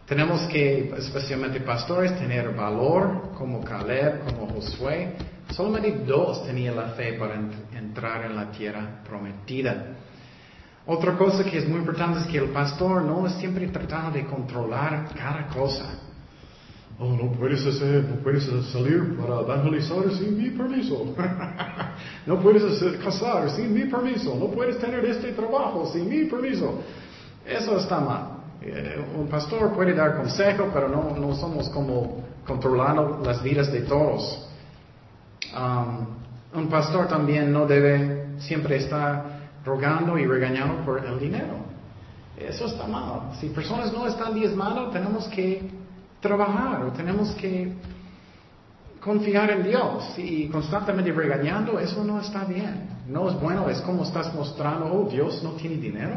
Tenemos 0.06 0.42
que, 0.48 0.94
especialmente 0.96 1.60
pastores, 1.60 2.18
tener 2.18 2.54
valor 2.54 3.32
como 3.36 3.62
Caleb, 3.62 4.24
como 4.24 4.48
Josué. 4.48 5.12
Solamente 5.54 6.04
dos 6.04 6.44
tenían 6.44 6.75
la 6.75 6.88
fe 6.90 7.12
para 7.12 7.34
entrar 7.73 8.25
en 8.25 8.34
la 8.34 8.50
tierra 8.50 9.02
prometida. 9.06 9.96
Otra 10.87 11.16
cosa 11.16 11.44
que 11.44 11.58
es 11.58 11.68
muy 11.68 11.78
importante 11.78 12.20
es 12.20 12.26
que 12.26 12.38
el 12.38 12.50
pastor 12.50 13.02
no 13.02 13.28
siempre 13.30 13.68
tratando 13.68 14.11
de 14.11 14.25
controlar 14.26 15.11
cada 15.14 15.46
cosa. 15.46 16.00
Oh, 16.99 17.08
no 17.11 17.30
puedes 17.32 17.64
hacer, 17.64 18.04
no 18.04 18.16
puedes 18.16 18.44
salir 18.73 19.16
para 19.16 19.40
evangelizar 19.40 20.11
sin 20.14 20.37
mi 20.37 20.50
permiso. 20.50 21.14
no 22.26 22.40
puedes 22.40 22.62
casar 23.02 23.49
sin 23.50 23.73
mi 23.73 23.84
permiso. 23.84 24.34
No 24.34 24.46
puedes 24.46 24.78
tener 24.78 25.04
este 25.04 25.32
trabajo 25.32 25.87
sin 25.92 26.08
mi 26.08 26.25
permiso. 26.25 26.82
Eso 27.46 27.78
está 27.78 28.00
mal. 28.00 28.38
Eh, 28.61 29.04
un 29.16 29.28
pastor 29.28 29.73
puede 29.73 29.94
dar 29.94 30.16
consejo, 30.16 30.68
pero 30.73 30.88
no, 30.88 31.16
no 31.16 31.34
somos 31.37 31.68
como 31.68 32.25
controlando 32.44 33.20
las 33.25 33.40
vidas 33.42 33.70
de 33.70 33.82
todos. 33.82 34.49
Um, 35.52 36.06
un 36.54 36.68
pastor 36.68 37.08
también 37.08 37.52
no 37.52 37.66
debe 37.66 38.38
siempre 38.38 38.76
estar 38.76 39.50
rogando 39.64 40.18
y 40.18 40.26
regañando 40.26 40.84
por 40.84 41.04
el 41.04 41.18
dinero. 41.18 41.56
Eso 42.36 42.66
está 42.66 42.86
mal. 42.86 43.32
Si 43.40 43.48
personas 43.48 43.92
no 43.92 44.06
están 44.06 44.34
diezmando, 44.34 44.90
tenemos 44.90 45.26
que 45.28 45.68
trabajar 46.20 46.84
o 46.84 46.92
tenemos 46.92 47.32
que 47.34 47.72
confiar 49.00 49.50
en 49.50 49.64
Dios 49.64 50.14
y 50.16 50.48
constantemente 50.48 51.12
regañando, 51.12 51.78
eso 51.78 52.02
no 52.02 52.20
está 52.20 52.44
bien. 52.44 52.88
No 53.06 53.28
es 53.28 53.38
bueno, 53.38 53.68
es 53.68 53.80
como 53.82 54.02
estás 54.02 54.34
mostrando, 54.34 54.86
oh, 54.86 55.08
Dios 55.08 55.42
no 55.42 55.50
tiene 55.50 55.76
dinero. 55.76 56.14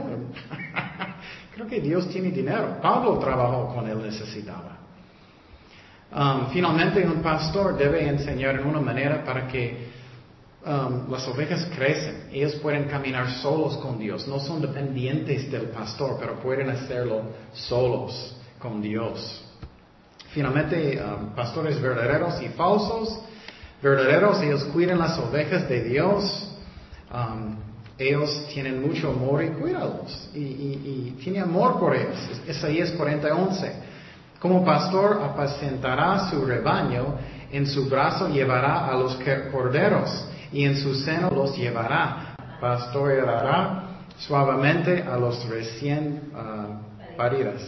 Creo 1.53 1.67
que 1.67 1.81
Dios 1.81 2.07
tiene 2.09 2.31
dinero. 2.31 2.77
Pablo 2.81 3.19
trabajó 3.19 3.73
con 3.75 3.89
él 3.89 4.01
necesitaba. 4.01 4.77
Um, 6.11 6.47
finalmente, 6.51 7.05
un 7.05 7.21
pastor 7.21 7.77
debe 7.77 8.07
enseñar 8.07 8.55
en 8.55 8.65
una 8.65 8.79
manera 8.79 9.23
para 9.25 9.47
que 9.47 9.89
um, 10.65 11.11
las 11.11 11.27
ovejas 11.27 11.67
crecen. 11.75 12.29
Ellos 12.31 12.55
pueden 12.55 12.85
caminar 12.85 13.29
solos 13.41 13.77
con 13.77 13.99
Dios. 13.99 14.27
No 14.27 14.39
son 14.39 14.61
dependientes 14.61 15.51
del 15.51 15.69
pastor, 15.69 16.17
pero 16.19 16.39
pueden 16.39 16.69
hacerlo 16.69 17.23
solos 17.53 18.37
con 18.59 18.81
Dios. 18.81 19.43
Finalmente, 20.33 21.01
um, 21.01 21.35
pastores 21.35 21.81
verdaderos 21.81 22.41
y 22.41 22.47
falsos. 22.49 23.19
Verdaderos, 23.81 24.41
ellos 24.41 24.63
cuidan 24.65 24.99
las 24.99 25.19
ovejas 25.19 25.67
de 25.67 25.83
Dios. 25.83 26.51
Um, 27.13 27.55
ellos 27.99 28.47
tienen 28.53 28.81
mucho 28.81 29.09
amor 29.09 29.43
y 29.43 29.49
cuidados. 29.49 30.29
Y, 30.33 30.39
y, 30.39 31.17
tiene 31.21 31.39
amor 31.39 31.79
por 31.79 31.95
ellos. 31.95 32.15
Isaías 32.47 32.91
40, 32.91 33.35
11. 33.35 33.96
Como 34.39 34.63
pastor 34.63 35.21
apacentará 35.23 36.29
su 36.29 36.45
rebaño, 36.45 37.15
en 37.51 37.65
su 37.65 37.89
brazo 37.89 38.27
llevará 38.29 38.87
a 38.87 38.93
los 38.95 39.17
corderos 39.51 40.27
y 40.51 40.65
en 40.65 40.77
su 40.77 40.93
seno 40.95 41.29
los 41.31 41.57
llevará. 41.57 42.35
Pastoreará 42.61 43.83
suavemente 44.19 45.03
a 45.03 45.17
los 45.17 45.47
recién 45.49 46.31
uh, 46.33 47.15
paridas. 47.15 47.61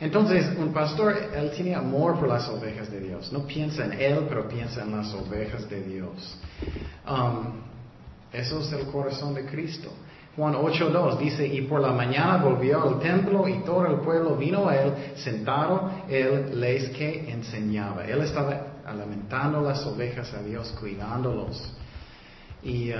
Entonces, 0.00 0.46
un 0.58 0.72
pastor, 0.72 1.16
él 1.34 1.52
tiene 1.54 1.74
amor 1.74 2.18
por 2.18 2.28
las 2.28 2.48
ovejas 2.48 2.90
de 2.90 3.00
Dios. 3.00 3.32
No 3.32 3.46
piensa 3.46 3.84
en 3.84 3.92
él, 3.92 4.26
pero 4.28 4.48
piensa 4.48 4.82
en 4.82 4.96
las 4.96 5.14
ovejas 5.14 5.68
de 5.70 5.82
Dios. 5.82 6.38
Um, 7.08 7.62
eso 8.32 8.60
es 8.60 8.72
el 8.72 8.86
corazón 8.86 9.34
de 9.34 9.46
Cristo. 9.46 9.90
Juan 10.36 10.54
8.2 10.54 11.18
dice, 11.18 11.46
y 11.46 11.62
por 11.62 11.80
la 11.80 11.92
mañana 11.92 12.38
volvió 12.38 12.82
al 12.82 12.98
templo 12.98 13.46
y 13.46 13.60
todo 13.60 13.86
el 13.86 14.00
pueblo 14.00 14.34
vino 14.36 14.68
a 14.68 14.76
él, 14.76 14.92
sentado, 15.14 15.90
él 16.08 16.60
les 16.60 16.90
que 16.90 17.30
enseñaba. 17.30 18.04
Él 18.04 18.20
estaba 18.22 18.74
alimentando 18.84 19.60
las 19.60 19.86
ovejas 19.86 20.34
a 20.34 20.42
Dios, 20.42 20.74
cuidándolos. 20.80 21.72
Y 22.64 22.90
uh, 22.90 22.96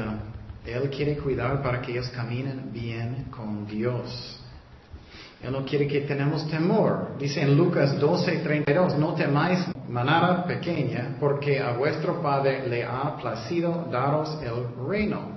él 0.65 0.89
quiere 0.91 1.17
cuidar 1.17 1.61
para 1.61 1.83
que 1.83 1.93
ellos 1.93 2.09
caminen 2.11 2.71
bien 2.73 3.27
con 3.31 3.67
Dios. 3.67 4.41
Él 5.43 5.53
no 5.53 5.65
quiere 5.65 5.89
que 5.89 6.03
tenemos 6.03 6.49
temor. 6.49 7.17
Dice 7.19 7.43
en 7.43 7.57
Lucas 7.57 8.01
12:32, 8.01 8.97
no 8.97 9.15
temáis 9.15 9.59
manada 9.89 10.45
pequeña, 10.45 11.17
porque 11.19 11.61
a 11.61 11.73
vuestro 11.73 12.23
Padre 12.23 12.67
le 12.69 12.85
ha 12.85 13.17
placido 13.17 13.87
daros 13.91 14.39
el 14.41 14.87
reino. 14.89 15.34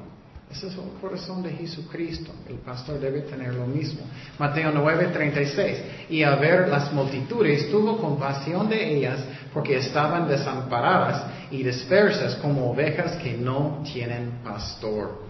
Ese 0.49 0.67
es 0.67 0.73
el 0.75 0.99
corazón 1.01 1.43
de 1.43 1.51
Jesucristo. 1.51 2.31
El 2.47 2.55
pastor 2.59 2.99
debe 2.99 3.21
tener 3.21 3.53
lo 3.53 3.67
mismo. 3.67 4.01
Mateo 4.39 4.71
9:36. 4.71 6.09
Y 6.09 6.23
a 6.23 6.35
ver 6.35 6.69
las 6.69 6.93
multitudes 6.93 7.69
tuvo 7.69 7.97
compasión 7.97 8.69
de 8.69 8.95
ellas 8.95 9.19
porque 9.53 9.77
estaban 9.77 10.27
desamparadas 10.27 11.25
y 11.51 11.63
dispersas 11.63 12.35
como 12.35 12.71
ovejas 12.71 13.17
que 13.17 13.33
no 13.33 13.83
tienen 13.91 14.39
pastor. 14.43 15.25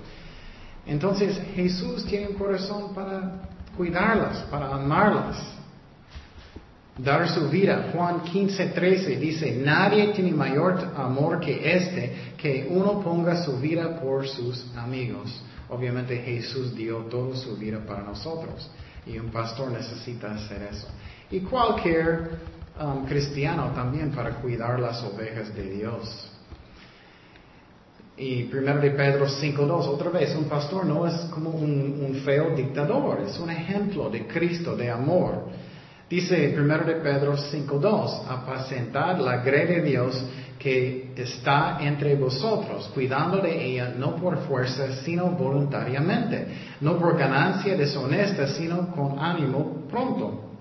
Entonces 0.85 1.41
Jesús 1.55 2.05
tiene 2.05 2.27
un 2.27 2.35
corazón 2.35 2.93
para 2.93 3.41
cuidarlas, 3.75 4.37
para 4.51 4.73
amarlas, 4.73 5.56
dar 6.97 7.29
su 7.29 7.49
vida. 7.49 7.89
Juan 7.93 8.21
15, 8.23 8.67
13 8.67 9.15
dice, 9.17 9.51
nadie 9.63 10.07
tiene 10.13 10.31
mayor 10.31 10.93
amor 10.95 11.39
que 11.39 11.75
este, 11.75 12.33
que 12.37 12.67
uno 12.69 13.01
ponga 13.01 13.43
su 13.43 13.57
vida 13.59 13.99
por 13.99 14.27
sus 14.27 14.65
amigos. 14.75 15.41
Obviamente 15.69 16.17
Jesús 16.17 16.75
dio 16.75 16.99
toda 17.05 17.35
su 17.35 17.57
vida 17.57 17.79
para 17.85 18.03
nosotros 18.03 18.69
y 19.05 19.17
un 19.17 19.29
pastor 19.29 19.71
necesita 19.71 20.33
hacer 20.33 20.63
eso. 20.71 20.87
Y 21.29 21.41
cualquier 21.41 22.39
um, 22.79 23.05
cristiano 23.05 23.71
también 23.75 24.11
para 24.11 24.35
cuidar 24.35 24.79
las 24.79 25.03
ovejas 25.03 25.53
de 25.53 25.63
Dios. 25.71 26.31
Y 28.17 28.45
primero 28.45 28.79
de 28.79 28.91
Pedro 28.91 29.27
5.2, 29.27 29.87
otra 29.87 30.09
vez, 30.09 30.35
un 30.35 30.45
pastor 30.45 30.85
no 30.85 31.05
es 31.05 31.13
como 31.29 31.51
un, 31.51 32.19
feo 32.25 32.55
dictador, 32.55 33.21
es 33.21 33.37
un 33.37 33.51
ejemplo 33.51 34.09
de 34.09 34.25
Cristo, 34.25 34.75
de 34.75 34.89
amor. 34.89 35.43
Dice 36.09 36.49
primero 36.55 36.85
de 36.85 36.95
Pedro 36.95 37.35
5.2, 37.35 38.27
apacentad 38.29 39.17
la 39.19 39.37
grey 39.37 39.67
de 39.67 39.81
Dios 39.81 40.25
que 40.57 41.13
está 41.15 41.77
entre 41.81 42.15
vosotros, 42.15 42.89
cuidando 42.93 43.37
de 43.37 43.63
ella 43.63 43.93
no 43.97 44.15
por 44.15 44.37
fuerza, 44.47 45.03
sino 45.03 45.31
voluntariamente, 45.31 46.47
no 46.81 46.97
por 46.97 47.17
ganancia 47.17 47.75
deshonesta, 47.75 48.47
sino 48.47 48.89
con 48.95 49.19
ánimo 49.19 49.85
pronto, 49.89 50.51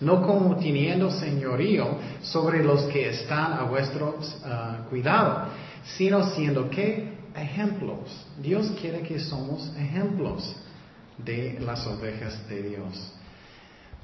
no 0.00 0.22
como 0.22 0.56
teniendo 0.56 1.10
señorío 1.10 1.96
sobre 2.22 2.62
los 2.62 2.82
que 2.84 3.08
están 3.08 3.54
a 3.54 3.62
vuestro 3.64 4.18
uh, 4.18 4.88
cuidado 4.88 5.48
sino 5.96 6.30
siendo 6.34 6.68
que 6.70 7.12
ejemplos. 7.34 8.26
Dios 8.40 8.72
quiere 8.80 9.00
que 9.02 9.18
somos 9.18 9.72
ejemplos 9.76 10.56
de 11.18 11.58
las 11.60 11.86
ovejas 11.86 12.48
de 12.48 12.62
Dios. 12.62 13.12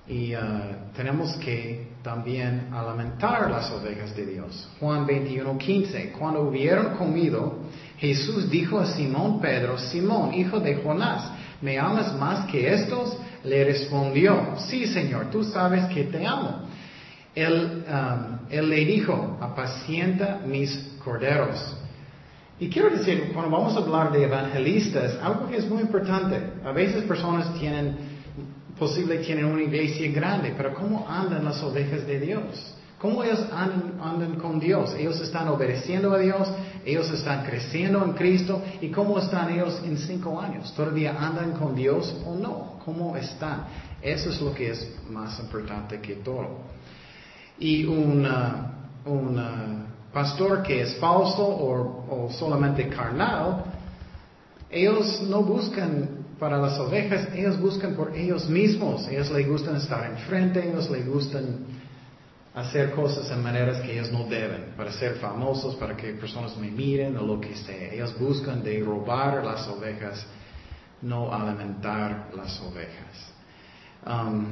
Y 0.08 0.34
uh, 0.34 0.92
tenemos 0.94 1.36
que 1.38 1.88
también 2.02 2.68
alimentar 2.72 3.50
las 3.50 3.70
ovejas 3.72 4.14
de 4.14 4.26
Dios. 4.26 4.68
Juan 4.78 5.04
21, 5.04 5.58
15. 5.58 6.12
Cuando 6.12 6.42
hubieron 6.42 6.94
comido, 6.96 7.58
Jesús 7.98 8.48
dijo 8.48 8.78
a 8.78 8.86
Simón 8.86 9.40
Pedro, 9.40 9.78
Simón, 9.78 10.32
hijo 10.34 10.60
de 10.60 10.76
Jonás, 10.76 11.28
¿me 11.60 11.78
amas 11.78 12.14
más 12.16 12.46
que 12.46 12.72
estos? 12.72 13.18
Le 13.42 13.64
respondió, 13.64 14.54
sí, 14.68 14.86
Señor, 14.86 15.30
tú 15.30 15.42
sabes 15.42 15.84
que 15.86 16.04
te 16.04 16.24
amo. 16.24 16.66
Él, 17.34 17.84
um, 17.88 18.38
él 18.48 18.70
le 18.70 18.84
dijo, 18.84 19.38
apacienta 19.40 20.40
mis 20.46 20.96
corderos. 21.04 21.76
Y 22.58 22.70
quiero 22.70 22.90
decir, 22.90 23.32
cuando 23.34 23.50
vamos 23.50 23.76
a 23.76 23.80
hablar 23.80 24.12
de 24.12 24.24
evangelistas, 24.24 25.18
algo 25.22 25.48
que 25.48 25.58
es 25.58 25.68
muy 25.68 25.82
importante, 25.82 26.40
a 26.64 26.72
veces 26.72 27.04
personas 27.04 27.52
tienen, 27.58 27.96
posible 28.78 29.18
tienen 29.18 29.46
una 29.46 29.62
iglesia 29.62 30.10
grande, 30.12 30.54
pero 30.56 30.74
¿cómo 30.74 31.06
andan 31.08 31.44
las 31.44 31.62
ovejas 31.62 32.06
de 32.06 32.20
Dios? 32.20 32.74
¿Cómo 33.00 33.22
ellos 33.22 33.40
andan, 33.52 34.36
con 34.36 34.58
Dios? 34.58 34.94
Ellos 34.94 35.20
están 35.20 35.48
obedeciendo 35.48 36.12
a 36.14 36.18
Dios, 36.18 36.48
ellos 36.84 37.10
están 37.10 37.44
creciendo 37.44 38.02
en 38.02 38.12
Cristo, 38.12 38.62
¿y 38.80 38.90
cómo 38.90 39.18
están 39.18 39.52
ellos 39.52 39.80
en 39.84 39.98
cinco 39.98 40.40
años? 40.40 40.72
¿Todavía 40.74 41.14
andan 41.18 41.52
con 41.52 41.74
Dios 41.74 42.16
o 42.24 42.34
no? 42.34 42.78
¿Cómo 42.84 43.16
están? 43.16 43.66
Eso 44.00 44.30
es 44.30 44.40
lo 44.40 44.54
que 44.54 44.70
es 44.70 44.96
más 45.10 45.38
importante 45.40 46.00
que 46.00 46.16
todo. 46.16 46.60
Y 47.58 47.84
una, 47.84 48.88
una 49.04 49.86
pastor 50.16 50.62
que 50.62 50.80
es 50.80 50.96
falso 50.96 51.46
o, 51.46 52.30
solamente 52.30 52.88
carnal, 52.88 53.64
ellos 54.70 55.20
no 55.28 55.42
buscan 55.42 56.15
para 56.38 56.58
las 56.58 56.78
ovejas, 56.78 57.28
ellos 57.34 57.58
buscan 57.58 57.94
por 57.94 58.14
ellos 58.14 58.48
mismos. 58.48 59.08
Ellos 59.08 59.30
les 59.30 59.48
gustan 59.48 59.76
estar 59.76 60.10
enfrente, 60.10 60.68
ellos 60.68 60.90
les 60.90 61.06
gustan 61.06 61.66
hacer 62.54 62.92
cosas 62.92 63.30
en 63.30 63.42
maneras 63.42 63.82
que 63.82 63.92
ellos 63.92 64.10
no 64.10 64.24
deben, 64.24 64.72
para 64.76 64.90
ser 64.92 65.16
famosos, 65.16 65.76
para 65.76 65.94
que 65.94 66.14
personas 66.14 66.56
me 66.56 66.70
miren 66.70 67.16
o 67.16 67.26
lo 67.26 67.40
que 67.40 67.54
sea. 67.54 67.92
Ellos 67.92 68.18
buscan 68.18 68.62
de 68.62 68.82
robar 68.82 69.44
las 69.44 69.68
ovejas, 69.68 70.26
no 71.02 71.32
alimentar 71.32 72.30
las 72.34 72.58
ovejas. 72.60 73.32
Um, 74.06 74.46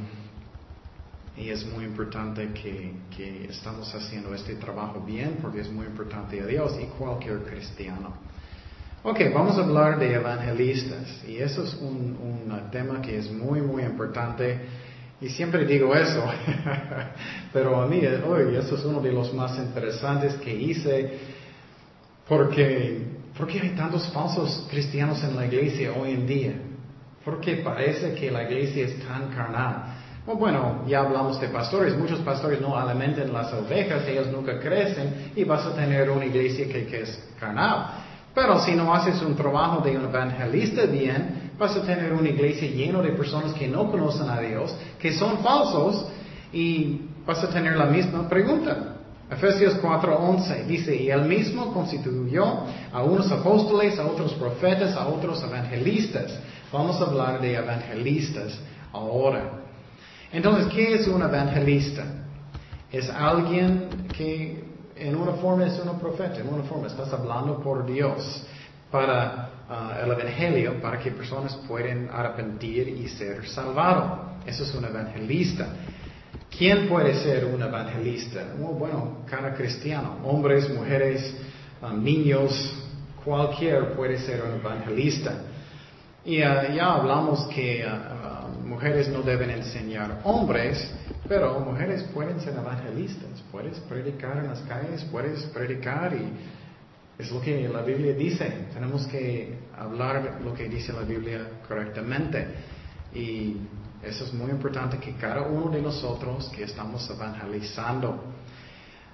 y 1.36 1.48
es 1.48 1.64
muy 1.66 1.84
importante 1.84 2.52
que, 2.52 2.94
que, 3.16 3.46
estamos 3.46 3.92
haciendo 3.94 4.34
este 4.34 4.54
trabajo 4.56 5.00
bien 5.00 5.38
porque 5.40 5.60
es 5.60 5.70
muy 5.70 5.86
importante 5.86 6.40
a 6.40 6.46
Dios 6.46 6.76
y 6.80 6.86
cualquier 6.98 7.42
cristiano. 7.44 8.14
Ok, 9.06 9.20
vamos 9.34 9.58
a 9.58 9.64
hablar 9.64 9.98
de 9.98 10.14
evangelistas 10.14 11.22
y 11.28 11.36
eso 11.36 11.62
es 11.62 11.74
un, 11.74 12.16
un 12.48 12.70
tema 12.70 13.02
que 13.02 13.18
es 13.18 13.30
muy, 13.30 13.60
muy 13.60 13.82
importante 13.82 14.60
y 15.20 15.28
siempre 15.28 15.66
digo 15.66 15.94
eso, 15.94 16.24
pero 17.52 17.82
a 17.82 17.86
mí 17.86 18.00
hoy 18.26 18.56
eso 18.56 18.76
es 18.76 18.84
uno 18.86 19.02
de 19.02 19.12
los 19.12 19.34
más 19.34 19.58
interesantes 19.58 20.36
que 20.36 20.54
hice 20.54 21.18
porque, 22.26 23.06
porque 23.36 23.60
hay 23.60 23.68
tantos 23.76 24.08
falsos 24.08 24.66
cristianos 24.70 25.22
en 25.22 25.36
la 25.36 25.44
iglesia 25.44 25.92
hoy 25.92 26.12
en 26.12 26.26
día. 26.26 26.54
Porque 27.26 27.56
parece 27.56 28.14
que 28.14 28.30
la 28.30 28.44
iglesia 28.44 28.86
es 28.86 29.06
tan 29.06 29.28
carnal. 29.28 29.96
Bueno, 30.24 30.84
ya 30.86 31.00
hablamos 31.00 31.38
de 31.42 31.48
pastores. 31.48 31.94
Muchos 31.94 32.20
pastores 32.20 32.58
no 32.58 32.74
alimentan 32.74 33.30
las 33.30 33.52
ovejas, 33.52 34.08
ellos 34.08 34.28
nunca 34.28 34.58
crecen 34.58 35.32
y 35.36 35.44
vas 35.44 35.66
a 35.66 35.74
tener 35.74 36.08
una 36.08 36.24
iglesia 36.24 36.66
que, 36.66 36.86
que 36.86 37.02
es 37.02 37.22
carnal. 37.38 38.03
Pero 38.34 38.58
si 38.60 38.74
no 38.74 38.92
haces 38.92 39.22
un 39.22 39.36
trabajo 39.36 39.80
de 39.82 39.96
un 39.96 40.04
evangelista 40.04 40.86
bien, 40.86 41.52
vas 41.58 41.76
a 41.76 41.82
tener 41.82 42.12
una 42.12 42.28
iglesia 42.28 42.68
llena 42.68 43.00
de 43.00 43.10
personas 43.10 43.52
que 43.52 43.68
no 43.68 43.90
conocen 43.90 44.28
a 44.28 44.40
Dios, 44.40 44.74
que 44.98 45.12
son 45.12 45.38
falsos 45.38 46.06
y 46.52 47.02
vas 47.24 47.42
a 47.44 47.48
tener 47.48 47.76
la 47.76 47.86
misma 47.86 48.28
pregunta. 48.28 48.96
Efesios 49.30 49.80
4:11 49.80 50.66
dice, 50.66 50.94
y 50.94 51.10
él 51.10 51.22
mismo 51.22 51.72
constituyó 51.72 52.64
a 52.92 53.02
unos 53.02 53.30
apóstoles, 53.30 53.98
a 53.98 54.06
otros 54.06 54.34
profetas, 54.34 54.94
a 54.96 55.06
otros 55.06 55.42
evangelistas. 55.42 56.38
Vamos 56.72 57.00
a 57.00 57.04
hablar 57.04 57.40
de 57.40 57.54
evangelistas 57.54 58.58
ahora. 58.92 59.62
Entonces, 60.32 60.66
¿qué 60.72 60.94
es 60.94 61.06
un 61.06 61.22
evangelista? 61.22 62.04
Es 62.90 63.08
alguien 63.08 63.88
que 64.16 64.63
en 64.96 65.16
una 65.16 65.33
forma 65.33 65.66
es 65.66 65.78
un 65.78 65.98
profeta, 65.98 66.40
en 66.40 66.48
una 66.48 66.62
forma 66.64 66.87
estás 66.87 67.12
hablando 67.12 67.59
por 67.59 67.85
Dios 67.87 68.44
para 68.90 69.50
ah, 69.68 69.98
el 70.02 70.11
evangelio, 70.12 70.80
para 70.80 70.98
que 70.98 71.11
personas 71.11 71.57
puedan 71.66 72.09
arrepentir 72.12 72.88
y 72.88 73.09
ser 73.09 73.46
salvados. 73.48 74.20
Eso 74.46 74.62
es 74.62 74.74
un 74.74 74.85
evangelista. 74.85 75.66
¿Quién 76.57 76.88
puede 76.88 77.14
ser 77.14 77.44
un 77.46 77.61
evangelista? 77.61 78.54
bueno, 78.57 79.24
cada 79.26 79.54
cristiano, 79.54 80.18
hombres, 80.24 80.72
mujeres, 80.72 81.35
ah, 81.83 81.92
niños, 81.92 82.72
cualquier 83.24 83.94
puede 83.94 84.18
ser 84.18 84.42
un 84.42 84.61
evangelista. 84.61 85.33
Y 86.24 86.40
ah, 86.42 86.68
ya 86.72 86.94
hablamos 86.94 87.46
que 87.48 87.84
mujeres 88.64 89.08
no 89.08 89.22
deben 89.22 89.50
enseñar 89.50 90.20
hombres, 90.24 90.90
pero 91.28 91.60
mujeres 91.60 92.02
pueden 92.14 92.40
ser 92.40 92.54
evangelistas, 92.54 93.42
puedes 93.52 93.78
predicar 93.80 94.38
en 94.38 94.48
las 94.48 94.60
calles, 94.62 95.04
puedes 95.10 95.42
predicar 95.44 96.14
y 96.14 96.32
es 97.18 97.30
lo 97.30 97.40
que 97.40 97.68
la 97.68 97.82
Biblia 97.82 98.14
dice. 98.14 98.68
Tenemos 98.72 99.06
que 99.06 99.58
hablar 99.78 100.40
lo 100.42 100.54
que 100.54 100.68
dice 100.68 100.92
la 100.92 101.02
Biblia 101.02 101.46
correctamente. 101.68 102.46
Y 103.14 103.56
eso 104.02 104.24
es 104.24 104.34
muy 104.34 104.50
importante 104.50 104.98
que 104.98 105.12
cada 105.12 105.42
uno 105.42 105.70
de 105.70 105.80
nosotros 105.80 106.50
que 106.54 106.64
estamos 106.64 107.08
evangelizando. 107.08 108.24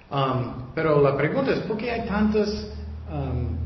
Um, 0.09 0.73
pero 0.75 1.01
la 1.01 1.15
pregunta 1.15 1.51
es, 1.51 1.59
¿por 1.59 1.77
qué 1.77 1.91
hay 1.91 2.07
tantas, 2.07 2.49
um, 3.09 3.57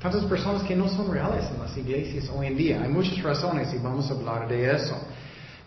tantas 0.00 0.24
personas 0.24 0.62
que 0.62 0.74
no 0.74 0.88
son 0.88 1.12
reales 1.12 1.44
en 1.54 1.60
las 1.60 1.76
iglesias 1.76 2.30
hoy 2.34 2.46
en 2.46 2.56
día? 2.56 2.82
Hay 2.82 2.88
muchas 2.88 3.22
razones 3.22 3.72
y 3.74 3.78
vamos 3.78 4.10
a 4.10 4.14
hablar 4.14 4.48
de 4.48 4.74
eso. 4.74 4.96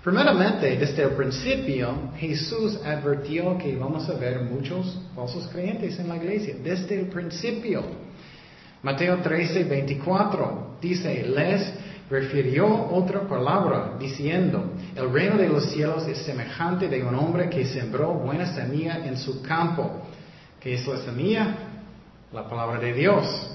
Primeramente, 0.03 0.75
desde 0.75 1.03
el 1.03 1.11
principio, 1.11 2.11
Jesús 2.17 2.77
advirtió 2.83 3.57
que 3.57 3.77
vamos 3.77 4.09
a 4.09 4.13
ver 4.13 4.41
muchos 4.41 4.99
falsos 5.15 5.47
creyentes 5.47 5.97
en 5.97 6.09
la 6.09 6.17
iglesia, 6.17 6.55
desde 6.61 6.99
el 6.99 7.07
principio. 7.07 7.83
Mateo 8.81 9.19
13, 9.19 9.63
24 9.63 10.77
dice, 10.81 11.23
les 11.23 11.73
refirió 12.09 12.67
otra 12.91 13.21
palabra 13.21 13.95
diciendo, 13.97 14.73
el 14.93 15.09
reino 15.09 15.37
de 15.37 15.47
los 15.47 15.71
cielos 15.71 16.05
es 16.07 16.17
semejante 16.17 16.89
de 16.89 17.01
un 17.01 17.15
hombre 17.15 17.49
que 17.49 17.65
sembró 17.65 18.13
buena 18.13 18.53
semilla 18.53 19.05
en 19.05 19.15
su 19.15 19.41
campo. 19.41 20.01
¿Qué 20.59 20.73
es 20.73 20.85
la 20.85 20.97
semilla? 20.97 21.55
La 22.33 22.49
palabra 22.49 22.79
de 22.79 22.93
Dios. 22.93 23.52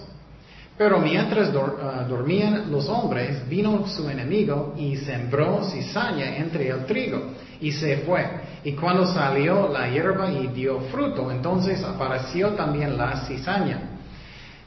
Pero 0.79 1.01
mientras 1.01 1.51
ah, 1.51 2.07
dormían 2.09 2.71
los 2.71 2.89
hombres, 2.89 3.47
vino 3.49 3.85
su 3.89 4.09
enemigo 4.09 4.75
y 4.79 4.97
sembró 4.97 5.65
cizaña 5.65 6.37
entre 6.37 6.69
el 6.69 6.87
trigo 6.87 7.33
y 7.61 7.73
se 7.73 7.99
fue. 7.99 8.25
Y 8.63 8.73
cuando 8.73 9.05
salió 9.05 9.69
la 9.69 9.89
hierba 9.89 10.31
y 10.31 10.47
dio 10.47 10.79
fruto, 10.93 11.33
entonces 11.33 11.83
apareció 11.83 12.51
también 12.51 12.97
la 12.97 13.27
cizaña. 13.27 13.81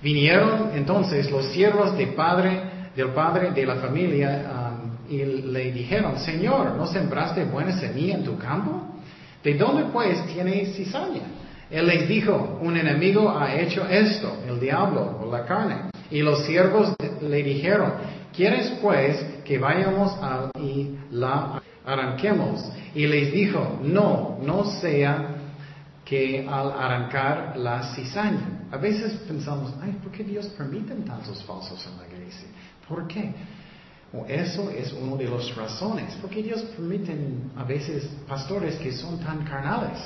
Vinieron 0.03 0.71
entonces 0.75 1.31
los 1.31 1.45
siervos 1.45 1.97
del 1.97 2.09
padre, 2.09 2.59
del 2.93 3.09
padre 3.09 3.51
de 3.51 3.65
la 3.65 3.75
familia 3.75 4.51
ah, 4.53 4.71
y 5.07 5.23
le 5.23 5.71
dijeron, 5.71 6.19
Señor, 6.19 6.75
¿no 6.75 6.87
sembraste 6.87 7.45
buena 7.45 7.71
semilla 7.79 8.15
en 8.15 8.25
tu 8.25 8.37
campo? 8.37 8.99
¿De 9.41 9.53
dónde 9.53 9.85
pues 9.93 10.25
tiene 10.27 10.65
cizaña? 10.65 11.21
Él 11.69 11.87
les 11.87 12.05
dijo, 12.05 12.59
un 12.61 12.75
enemigo 12.75 13.29
ha 13.29 13.55
hecho 13.55 13.87
esto, 13.87 14.39
el 14.45 14.59
diablo 14.59 15.19
o 15.23 15.31
la 15.31 15.45
carne. 15.45 15.90
Y 16.11 16.21
los 16.21 16.45
siervos 16.45 16.93
le 17.21 17.43
dijeron, 17.43 17.93
¿quieres 18.35 18.69
pues 18.81 19.17
que 19.45 19.57
vayamos 19.57 20.13
y 20.59 20.97
la 21.11 21.61
arranquemos? 21.85 22.69
Y 22.93 23.07
les 23.07 23.31
dijo, 23.31 23.79
no, 23.81 24.37
no 24.43 24.65
sea 24.65 25.35
que 26.03 26.45
al 26.45 26.73
arrancar 26.73 27.55
la 27.55 27.95
cizaña. 27.95 28.67
A 28.71 28.77
veces 28.77 29.13
pensamos, 29.25 29.73
ay, 29.81 29.93
¿por 30.03 30.11
qué 30.11 30.25
Dios 30.25 30.47
permite 30.57 30.93
tantos 30.95 31.41
falsos 31.43 31.87
en 31.87 31.97
la 31.97 32.07
iglesia? 32.07 32.47
¿Por 32.87 33.07
qué? 33.07 33.33
eso 34.27 34.69
es 34.69 34.91
una 34.91 35.15
de 35.15 35.29
las 35.29 35.55
razones. 35.55 36.17
Porque 36.21 36.43
Dios 36.43 36.61
permite 36.75 37.15
a 37.55 37.63
veces 37.63 38.09
pastores 38.27 38.75
que 38.75 38.91
son 38.91 39.19
tan 39.19 39.45
carnales? 39.45 39.99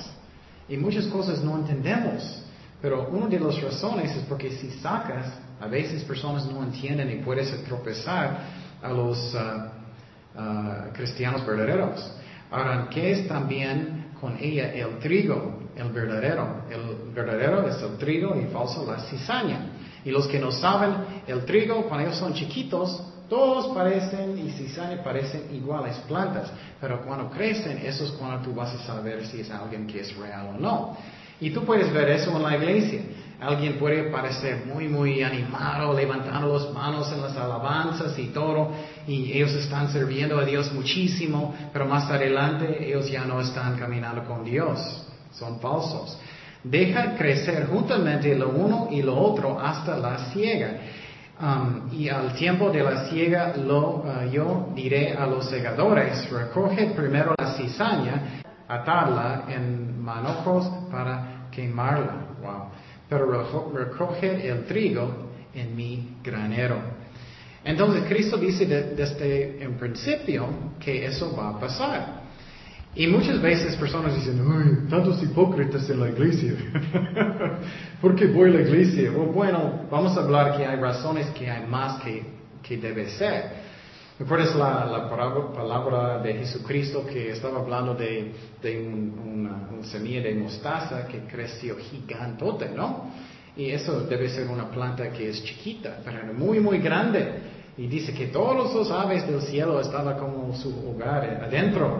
Y 0.69 0.77
muchas 0.77 1.07
cosas 1.07 1.43
no 1.43 1.57
entendemos. 1.57 2.43
Pero 2.81 3.07
una 3.09 3.25
de 3.25 3.39
las 3.39 3.59
razones 3.59 4.15
es 4.15 4.23
porque 4.25 4.51
si 4.51 4.69
sacas 4.79 5.25
a 5.65 5.67
veces 5.67 6.03
personas 6.03 6.45
no 6.45 6.63
entienden 6.63 7.09
y 7.11 7.23
puedes 7.23 7.51
tropezar 7.63 8.37
a 8.81 8.89
los 8.89 9.33
uh, 9.33 10.39
uh, 10.39 10.93
cristianos 10.93 11.45
verdaderos. 11.45 12.11
Ahora, 12.51 12.87
¿qué 12.91 13.11
es 13.11 13.27
también 13.27 14.11
con 14.21 14.37
ella 14.39 14.71
el 14.73 14.99
trigo, 14.99 15.63
el 15.75 15.89
verdadero? 15.91 16.65
El 16.69 17.11
verdadero 17.13 17.67
es 17.67 17.81
el 17.81 17.97
trigo 17.97 18.35
y 18.39 18.45
falso 18.53 18.85
la 18.85 18.99
cizaña. 18.99 19.71
Y 20.03 20.11
los 20.11 20.27
que 20.27 20.39
no 20.39 20.51
saben, 20.51 20.93
el 21.25 21.43
trigo, 21.45 21.83
cuando 21.87 22.05
ellos 22.05 22.19
son 22.19 22.33
chiquitos, 22.35 23.01
todos 23.27 23.75
parecen 23.75 24.37
y 24.37 24.51
cizaña 24.51 25.03
parecen 25.03 25.47
iguales 25.51 25.95
plantas, 26.07 26.51
pero 26.79 27.01
cuando 27.03 27.31
crecen, 27.31 27.79
eso 27.79 28.05
es 28.05 28.11
cuando 28.11 28.43
tú 28.43 28.53
vas 28.53 28.71
a 28.75 28.85
saber 28.85 29.25
si 29.25 29.41
es 29.41 29.49
alguien 29.49 29.87
que 29.87 30.01
es 30.01 30.15
real 30.15 30.49
o 30.55 30.59
no. 30.59 30.97
Y 31.41 31.49
tú 31.49 31.65
puedes 31.65 31.91
ver 31.91 32.09
eso 32.09 32.29
en 32.37 32.43
la 32.43 32.55
iglesia. 32.55 33.01
Alguien 33.39 33.77
puede 33.77 34.03
parecer 34.03 34.65
muy, 34.65 34.87
muy 34.87 35.21
animado, 35.21 35.93
levantando 35.93 36.53
las 36.53 36.71
manos 36.73 37.11
en 37.11 37.21
las 37.21 37.35
alabanzas 37.35 38.17
y 38.17 38.27
todo, 38.27 38.71
y 39.07 39.33
ellos 39.33 39.53
están 39.55 39.89
sirviendo 39.91 40.39
a 40.39 40.45
Dios 40.45 40.71
muchísimo, 40.71 41.53
pero 41.73 41.85
más 41.85 42.09
adelante 42.09 42.87
ellos 42.87 43.09
ya 43.11 43.25
no 43.25 43.41
están 43.41 43.77
caminando 43.77 44.23
con 44.23 44.45
Dios, 44.45 45.05
son 45.33 45.59
falsos. 45.59 46.17
Deja 46.63 47.15
crecer 47.15 47.67
juntamente 47.67 48.33
lo 48.35 48.49
uno 48.49 48.87
y 48.89 49.01
lo 49.01 49.17
otro 49.17 49.59
hasta 49.59 49.97
la 49.97 50.17
ciega. 50.31 50.77
Um, 51.37 51.91
y 51.91 52.07
al 52.07 52.33
tiempo 52.33 52.71
de 52.71 52.81
la 52.81 53.09
ciega 53.09 53.53
lo, 53.57 53.97
uh, 53.97 54.31
yo 54.31 54.69
diré 54.73 55.13
a 55.13 55.27
los 55.27 55.49
segadores, 55.49 56.29
recoge 56.31 56.93
primero 56.95 57.35
la 57.37 57.51
cizaña, 57.57 58.41
atarla 58.69 59.43
en 59.49 60.01
manojos 60.01 60.65
para 60.89 61.49
quemarla. 61.51 62.37
Wow 62.41 62.69
pero 63.09 63.25
recoge 63.73 64.49
el 64.49 64.65
trigo 64.65 65.31
en 65.53 65.75
mi 65.75 66.17
granero. 66.23 66.77
Entonces 67.63 68.03
Cristo 68.07 68.37
dice 68.37 68.65
desde 68.65 69.63
el 69.63 69.71
principio 69.71 70.47
que 70.79 71.05
eso 71.05 71.35
va 71.35 71.49
a 71.49 71.59
pasar. 71.59 72.25
Y 72.93 73.07
muchas 73.07 73.41
veces 73.41 73.75
personas 73.75 74.15
dicen, 74.15 74.39
¡ay, 74.39 74.89
tantos 74.89 75.21
hipócritas 75.21 75.89
en 75.89 75.99
la 75.99 76.09
iglesia! 76.09 76.53
¿Por 78.01 78.15
qué 78.15 78.27
voy 78.27 78.51
a 78.51 78.53
la 78.53 78.61
iglesia? 78.61 79.11
bueno, 79.11 79.81
vamos 79.91 80.15
a 80.17 80.21
hablar 80.21 80.55
que 80.55 80.65
hay 80.65 80.77
razones 80.77 81.27
que 81.31 81.49
hay 81.49 81.67
más 81.67 82.01
que, 82.01 82.23
que 82.63 82.77
debe 82.77 83.09
ser. 83.09 83.65
¿Recuerdas 84.17 84.55
la, 84.55 84.85
la 84.85 85.09
palabra 85.09 86.19
de 86.19 86.35
Jesucristo 86.35 87.05
que 87.05 87.31
estaba 87.31 87.59
hablando 87.59 87.93
de, 87.95 88.31
de 88.63 88.87
una, 88.87 89.83
semilla 89.83 90.21
de 90.21 90.35
mostaza 90.35 91.05
que 91.05 91.25
creció 91.25 91.75
gigantote, 91.75 92.69
¿no? 92.69 93.11
Y 93.57 93.71
eso 93.71 93.99
debe 94.01 94.29
ser 94.29 94.47
una 94.47 94.69
planta 94.69 95.09
que 95.11 95.29
es 95.29 95.43
chiquita, 95.43 95.97
pero 96.05 96.33
muy, 96.33 96.61
muy 96.61 96.77
grande. 96.77 97.41
Y 97.77 97.87
dice 97.87 98.13
que 98.13 98.27
todos 98.27 98.73
los 98.73 98.89
aves 98.89 99.27
del 99.27 99.41
cielo 99.41 99.81
estaban 99.81 100.17
como 100.17 100.55
su 100.55 100.69
hogar 100.89 101.41
adentro. 101.43 101.99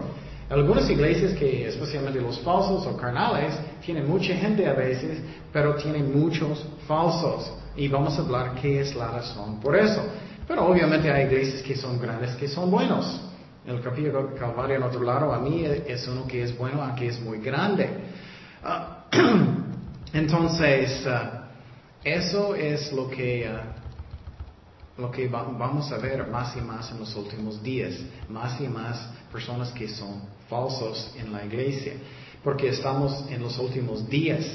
Algunas 0.50 0.90
iglesias 0.90 1.34
que, 1.34 1.68
especialmente 1.68 2.22
los 2.22 2.40
falsos 2.40 2.88
o 2.88 2.96
carnales, 2.96 3.60
tienen 3.86 4.08
mucha 4.08 4.34
gente 4.36 4.66
a 4.66 4.74
veces, 4.74 5.20
pero 5.52 5.76
tienen 5.76 6.18
muchos 6.18 6.66
falsos. 6.88 7.52
Y 7.76 7.90
vamos 7.90 8.18
a 8.18 8.22
hablar 8.22 8.56
qué 8.62 8.80
es 8.80 8.96
la 8.96 9.12
razón 9.12 9.60
por 9.60 9.76
eso. 9.76 10.02
Pero 10.48 10.68
obviamente 10.68 11.12
hay 11.12 11.26
iglesias 11.26 11.62
que 11.64 11.76
son 11.76 12.00
grandes, 12.00 12.36
que 12.36 12.48
son 12.48 12.70
buenos. 12.70 13.22
El 13.66 13.82
capítulo 13.82 14.36
Calvario 14.36 14.76
en 14.76 14.84
otro 14.84 15.02
lado 15.02 15.34
a 15.34 15.40
mí 15.40 15.66
es 15.66 16.08
uno 16.08 16.28
que 16.28 16.44
es 16.44 16.56
bueno, 16.56 16.84
aunque 16.84 17.08
es 17.08 17.20
muy 17.20 17.40
grande. 17.40 17.90
Ah, 18.64 19.06
entonces, 20.14 21.04
ah, 21.08 21.48
eso 22.04 22.54
es 22.54 22.94
lo 22.94 23.10
que, 23.10 23.48
ah, 23.48 23.64
lo 25.00 25.10
que 25.10 25.28
vamos 25.28 25.92
a 25.92 25.98
ver 25.98 26.28
más 26.28 26.56
y 26.56 26.62
más 26.62 26.92
en 26.92 27.00
los 27.00 27.16
últimos 27.16 27.62
días. 27.64 27.96
Más 28.30 28.62
y 28.62 28.68
más 28.68 29.10
personas 29.32 29.72
que 29.72 29.88
son 29.88 30.22
falsos 30.48 31.12
en 31.18 31.34
la 31.34 31.44
iglesia. 31.44 31.94
Porque 32.44 32.70
estamos 32.70 33.26
en 33.32 33.42
los 33.42 33.58
últimos 33.58 34.08
días. 34.08 34.46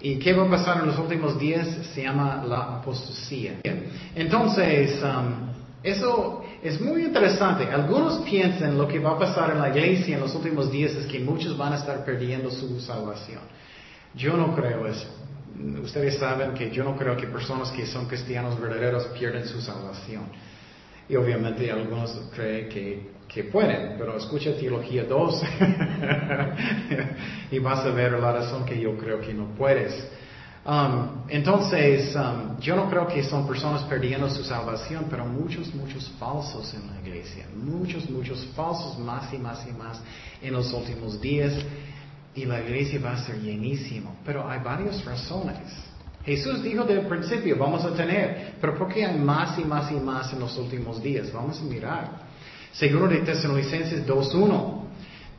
¿Y 0.00 0.18
qué 0.18 0.34
va 0.34 0.46
a 0.46 0.50
pasar 0.50 0.80
en 0.80 0.88
los 0.88 0.98
últimos 0.98 1.38
días? 1.38 1.68
Se 1.94 2.02
llama 2.02 2.44
la 2.46 2.76
apostasía. 2.78 3.60
Entonces, 4.14 5.02
um, 5.02 5.52
eso 5.82 6.44
es 6.62 6.80
muy 6.80 7.04
interesante. 7.04 7.64
Algunos 7.64 8.18
piensan 8.18 8.76
lo 8.76 8.86
que 8.86 8.98
va 8.98 9.12
a 9.12 9.18
pasar 9.18 9.52
en 9.52 9.60
la 9.60 9.70
iglesia 9.70 10.16
en 10.16 10.20
los 10.20 10.34
últimos 10.34 10.70
días 10.70 10.92
es 10.92 11.06
que 11.06 11.20
muchos 11.20 11.56
van 11.56 11.72
a 11.72 11.76
estar 11.76 12.04
perdiendo 12.04 12.50
su 12.50 12.78
salvación. 12.80 13.40
Yo 14.14 14.36
no 14.36 14.54
creo 14.54 14.86
eso. 14.86 15.08
Ustedes 15.82 16.18
saben 16.18 16.52
que 16.52 16.70
yo 16.70 16.84
no 16.84 16.96
creo 16.96 17.16
que 17.16 17.26
personas 17.28 17.70
que 17.70 17.86
son 17.86 18.06
cristianos 18.06 18.60
verdaderos 18.60 19.06
pierden 19.18 19.46
su 19.46 19.60
salvación. 19.62 20.24
Y 21.08 21.16
obviamente 21.16 21.70
algunos 21.70 22.20
creen 22.34 22.68
que 22.68 23.16
que 23.28 23.44
pueden, 23.44 23.96
pero 23.98 24.16
escucha 24.16 24.56
Teología 24.56 25.04
2 25.04 25.42
y 27.50 27.58
vas 27.58 27.84
a 27.84 27.90
ver 27.90 28.12
la 28.12 28.32
razón 28.32 28.64
que 28.64 28.80
yo 28.80 28.96
creo 28.96 29.20
que 29.20 29.34
no 29.34 29.48
puedes. 29.56 29.92
Um, 30.64 31.24
entonces, 31.28 32.16
um, 32.16 32.58
yo 32.58 32.74
no 32.74 32.88
creo 32.88 33.06
que 33.06 33.22
son 33.22 33.46
personas 33.46 33.84
perdiendo 33.84 34.28
su 34.28 34.42
salvación, 34.42 35.06
pero 35.08 35.24
muchos, 35.24 35.72
muchos 35.74 36.10
falsos 36.18 36.74
en 36.74 36.90
la 36.90 37.00
iglesia, 37.00 37.46
muchos, 37.54 38.10
muchos 38.10 38.44
falsos 38.56 38.98
más 38.98 39.32
y 39.32 39.38
más 39.38 39.64
y 39.68 39.72
más 39.72 40.00
en 40.42 40.54
los 40.54 40.72
últimos 40.72 41.20
días 41.20 41.52
y 42.34 42.44
la 42.44 42.60
iglesia 42.60 43.00
va 43.04 43.12
a 43.12 43.24
ser 43.24 43.40
llenísimo. 43.40 44.16
Pero 44.24 44.48
hay 44.48 44.58
varias 44.60 45.04
razones. 45.04 45.85
Jesús 46.26 46.60
dijo 46.62 46.84
del 46.84 47.06
principio, 47.06 47.56
vamos 47.56 47.84
a 47.84 47.94
tener, 47.94 48.54
pero 48.60 48.76
¿por 48.76 48.92
qué 48.92 49.06
hay 49.06 49.16
más 49.16 49.56
y 49.60 49.64
más 49.64 49.92
y 49.92 49.94
más 49.94 50.32
en 50.32 50.40
los 50.40 50.58
últimos 50.58 51.00
días? 51.00 51.32
Vamos 51.32 51.60
a 51.60 51.64
mirar. 51.64 52.26
Segundo 52.72 53.06
de 53.06 53.18
Tesalonicenses 53.18 54.04
2.1. 54.04 54.86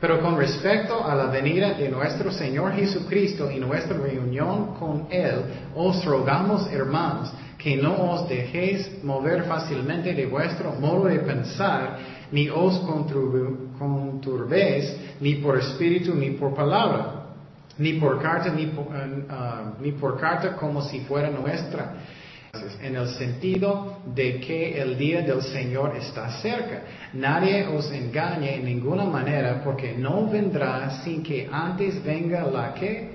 Pero 0.00 0.20
con 0.22 0.38
respecto 0.38 1.04
a 1.04 1.14
la 1.14 1.26
venida 1.26 1.74
de 1.74 1.88
nuestro 1.88 2.32
Señor 2.32 2.72
Jesucristo 2.72 3.50
y 3.50 3.58
nuestra 3.58 3.98
reunión 3.98 4.76
con 4.78 5.08
Él, 5.10 5.42
os 5.74 6.04
rogamos, 6.04 6.72
hermanos, 6.72 7.32
que 7.58 7.76
no 7.76 8.12
os 8.12 8.28
dejéis 8.28 9.02
mover 9.02 9.42
fácilmente 9.44 10.14
de 10.14 10.26
vuestro 10.26 10.72
modo 10.74 11.06
de 11.06 11.18
pensar, 11.18 11.98
ni 12.30 12.48
os 12.48 12.78
conturbéis, 13.78 14.96
ni 15.20 15.34
por 15.34 15.58
espíritu, 15.58 16.14
ni 16.14 16.30
por 16.30 16.54
palabra, 16.54 17.17
ni 17.78 17.94
por 17.94 18.20
carta, 18.20 18.50
ni 18.50 18.66
por, 18.66 18.86
eh, 18.94 19.24
ah, 19.30 19.72
ni 19.80 19.92
por 19.92 20.18
carta 20.18 20.56
como 20.56 20.82
si 20.82 21.00
fuera 21.00 21.30
nuestra 21.30 21.94
en 22.80 22.96
el 22.96 23.08
sentido 23.08 23.98
de 24.14 24.40
que 24.40 24.80
el 24.80 24.96
día 24.96 25.22
del 25.22 25.42
Señor 25.42 25.96
está 25.96 26.40
cerca. 26.40 26.82
Nadie 27.12 27.66
os 27.66 27.90
engañe 27.90 28.56
en 28.56 28.64
ninguna 28.64 29.04
manera 29.04 29.62
porque 29.62 29.96
no 29.96 30.28
vendrá 30.28 31.02
sin 31.02 31.22
que 31.22 31.48
antes 31.50 32.02
venga 32.02 32.46
la 32.46 32.74
que 32.74 33.12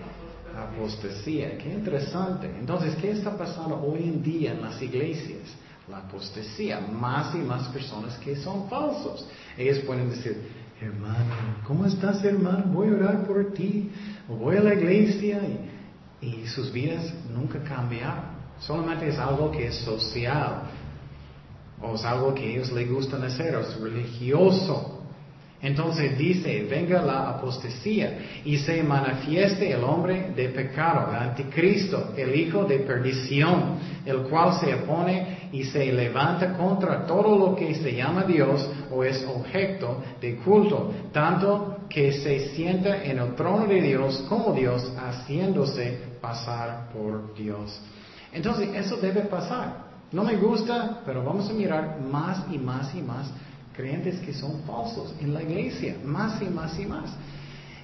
apostasía. 0.56 1.58
Qué 1.58 1.74
interesante. 1.74 2.48
Entonces, 2.60 2.96
¿qué 2.96 3.12
está 3.12 3.36
pasando 3.36 3.82
hoy 3.82 4.04
en 4.04 4.22
día 4.22 4.52
en 4.52 4.62
las 4.62 4.82
iglesias? 4.82 5.42
La 5.90 5.98
apostasía. 5.98 6.80
Más 6.80 7.34
y 7.36 7.40
más 7.40 7.68
personas 7.70 8.18
que 8.20 8.36
son 8.36 8.70
falsos. 8.70 9.28
Ellos 9.58 9.80
pueden 9.80 10.10
decir, 10.10 10.38
hermano, 10.80 11.58
¿cómo 11.66 11.86
estás 11.86 12.24
hermano? 12.24 12.66
Voy 12.68 12.90
a 12.90 12.94
orar 12.94 13.26
por 13.26 13.52
ti. 13.54 13.92
Voy 14.28 14.58
a 14.58 14.62
la 14.62 14.74
iglesia 14.74 15.40
y, 16.22 16.48
sus 16.48 16.72
vidas 16.72 17.14
nunca 17.34 17.62
cambiaron. 17.64 18.34
Solamente 18.60 19.10
es 19.10 19.18
algo 19.18 19.52
que 19.52 19.68
es 19.68 19.76
social. 19.78 20.64
O 21.82 21.96
es 21.96 22.06
algo 22.06 22.34
que 22.34 22.44
a 22.44 22.46
ellos 22.46 22.72
les 22.72 22.90
gusta 22.90 23.18
hacer, 23.18 23.56
o 23.56 23.62
es 23.62 23.78
religioso. 23.78 25.04
Entonces 25.64 26.18
dice, 26.18 26.68
venga 26.70 27.02
la 27.02 27.30
apostasía 27.30 28.42
y 28.44 28.58
se 28.58 28.84
manifieste 28.84 29.72
el 29.72 29.82
hombre 29.86 30.32
de 30.36 30.50
pecado, 30.50 31.10
el 31.10 31.16
anticristo, 31.16 32.14
el 32.18 32.36
hijo 32.36 32.66
de 32.66 32.80
perdición, 32.80 33.78
el 34.06 34.24
cual 34.24 34.60
se 34.60 34.76
opone 34.76 35.50
y 35.54 35.64
se 35.64 35.86
levanta 35.94 36.58
contra 36.58 37.06
todo 37.06 37.38
lo 37.38 37.56
que 37.56 37.76
se 37.76 37.96
llama 37.96 38.24
Dios 38.24 38.70
o 38.92 39.06
es 39.06 39.26
objeto 39.26 40.04
de 40.20 40.36
culto, 40.36 40.92
tanto 41.14 41.73
que 41.94 42.12
se 42.12 42.50
sienta 42.56 43.04
en 43.04 43.20
el 43.20 43.36
trono 43.36 43.68
de 43.68 43.80
Dios 43.80 44.26
como 44.28 44.52
Dios, 44.54 44.92
haciéndose 44.98 46.00
pasar 46.20 46.90
por 46.92 47.36
Dios. 47.36 47.80
Entonces, 48.32 48.70
eso 48.74 48.98
debe 48.98 49.22
pasar. 49.22 49.84
No 50.12 50.24
me 50.24 50.36
gusta, 50.36 51.02
pero 51.06 51.24
vamos 51.24 51.50
a 51.50 51.54
mirar 51.54 52.00
más 52.02 52.46
y 52.52 52.58
más 52.58 52.94
y 52.96 53.02
más 53.02 53.32
creyentes 53.76 54.20
que 54.22 54.34
son 54.34 54.62
falsos 54.64 55.14
en 55.20 55.34
la 55.34 55.42
iglesia, 55.42 55.96
más 56.04 56.42
y 56.42 56.46
más 56.46 56.80
y 56.80 56.86
más. 56.86 57.12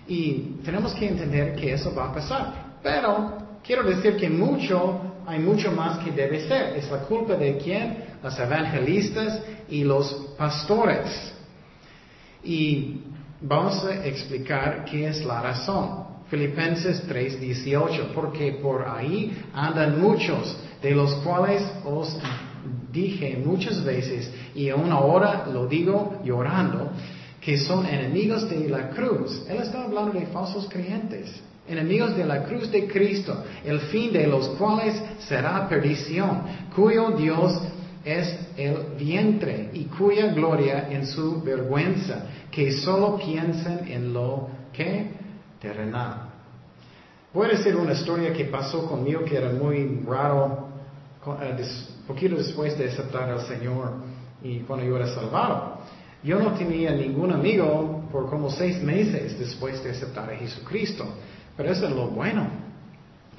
Y 0.08 0.58
tenemos 0.64 0.94
que 0.94 1.08
entender 1.08 1.56
que 1.56 1.74
eso 1.74 1.94
va 1.94 2.10
a 2.10 2.14
pasar. 2.14 2.78
Pero 2.82 3.60
quiero 3.64 3.84
decir 3.84 4.16
que 4.18 4.30
mucho, 4.30 5.02
hay 5.26 5.40
mucho 5.40 5.72
más 5.72 6.00
que 6.00 6.12
debe 6.12 6.48
ser. 6.48 6.78
Es 6.78 6.90
la 6.90 7.00
culpa 7.00 7.36
de 7.36 7.58
quién? 7.58 8.06
Los 8.24 8.38
evangelistas 8.40 9.42
y 9.70 9.84
los 9.84 10.34
pastores. 10.38 11.34
Y 12.44 13.02
vamos 13.42 13.84
a 13.86 14.06
explicar 14.06 14.86
qué 14.86 15.08
es 15.08 15.24
la 15.26 15.42
razón. 15.42 16.10
Filipenses 16.30 17.04
3:18, 17.08 18.14
porque 18.14 18.60
por 18.62 18.88
ahí 18.88 19.36
andan 19.54 20.00
muchos, 20.00 20.58
de 20.82 20.92
los 20.92 21.14
cuales 21.16 21.64
os 21.84 22.18
dije 22.92 23.42
muchas 23.44 23.84
veces, 23.84 24.32
y 24.54 24.70
aún 24.70 24.92
ahora 24.92 25.48
lo 25.52 25.68
digo 25.68 26.22
llorando, 26.24 26.92
que 27.42 27.58
son 27.58 27.86
enemigos 27.86 28.50
de 28.50 28.70
la 28.70 28.90
cruz. 28.90 29.44
Él 29.50 29.58
está 29.58 29.84
hablando 29.84 30.12
de 30.12 30.28
falsos 30.28 30.68
creyentes, 30.70 31.42
enemigos 31.68 32.16
de 32.16 32.26
la 32.26 32.44
cruz 32.44 32.70
de 32.70 32.88
Cristo, 32.88 33.44
el 33.66 33.80
fin 33.80 34.12
de 34.12 34.28
los 34.28 34.50
cuales 34.50 35.02
será 35.20 35.68
perdición, 35.68 36.42
cuyo 36.76 37.12
Dios 37.12 37.60
es 38.04 38.40
el 38.58 38.96
vientre 38.98 39.70
y 39.74 39.86
cuya 39.86 40.34
gloria 40.34 40.90
en 40.90 41.06
su 41.06 41.42
vergüenza, 41.42 42.24
que 42.52 42.72
solo 42.72 43.18
piensan 43.18 43.88
en 43.88 44.14
lo 44.14 44.50
que 44.74 45.12
terrenal. 45.60 46.30
Voy 47.34 47.48
a 47.48 47.50
decir 47.58 47.76
una 47.76 47.94
historia 47.94 48.34
que 48.34 48.46
pasó 48.46 48.88
conmigo 48.88 49.24
que 49.24 49.38
era 49.38 49.52
muy 49.52 50.02
raro, 50.08 50.70
eh, 51.42 51.66
poquito 52.08 52.36
después 52.36 52.78
de 52.78 52.90
aceptar 52.90 53.30
al 53.30 53.42
Señor 53.42 53.94
y 54.42 54.60
cuando 54.60 54.86
yo 54.86 54.96
era 54.96 55.14
salvado. 55.14 55.80
Yo 56.24 56.40
no 56.40 56.54
tenía 56.54 56.92
ningún 56.92 57.32
amigo 57.32 58.04
por 58.12 58.30
como 58.30 58.50
seis 58.50 58.82
meses 58.82 59.38
después 59.38 59.84
de 59.84 59.92
aceptar 59.92 60.30
a 60.30 60.36
Jesucristo, 60.36 61.06
pero 61.56 61.72
eso 61.72 61.88
es 61.88 61.92
lo 61.92 62.08
bueno, 62.08 62.48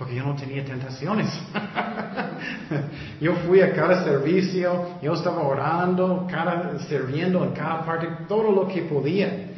porque 0.01 0.15
yo 0.15 0.25
no 0.25 0.35
tenía 0.35 0.65
tentaciones. 0.65 1.29
yo 3.21 3.35
fui 3.47 3.61
a 3.61 3.75
cada 3.75 4.03
servicio, 4.03 4.99
yo 5.03 5.13
estaba 5.13 5.43
orando, 5.43 6.27
cada, 6.27 6.79
sirviendo 6.89 7.45
en 7.45 7.51
cada 7.51 7.85
parte, 7.85 8.09
todo 8.27 8.51
lo 8.51 8.67
que 8.67 8.81
podía, 8.85 9.51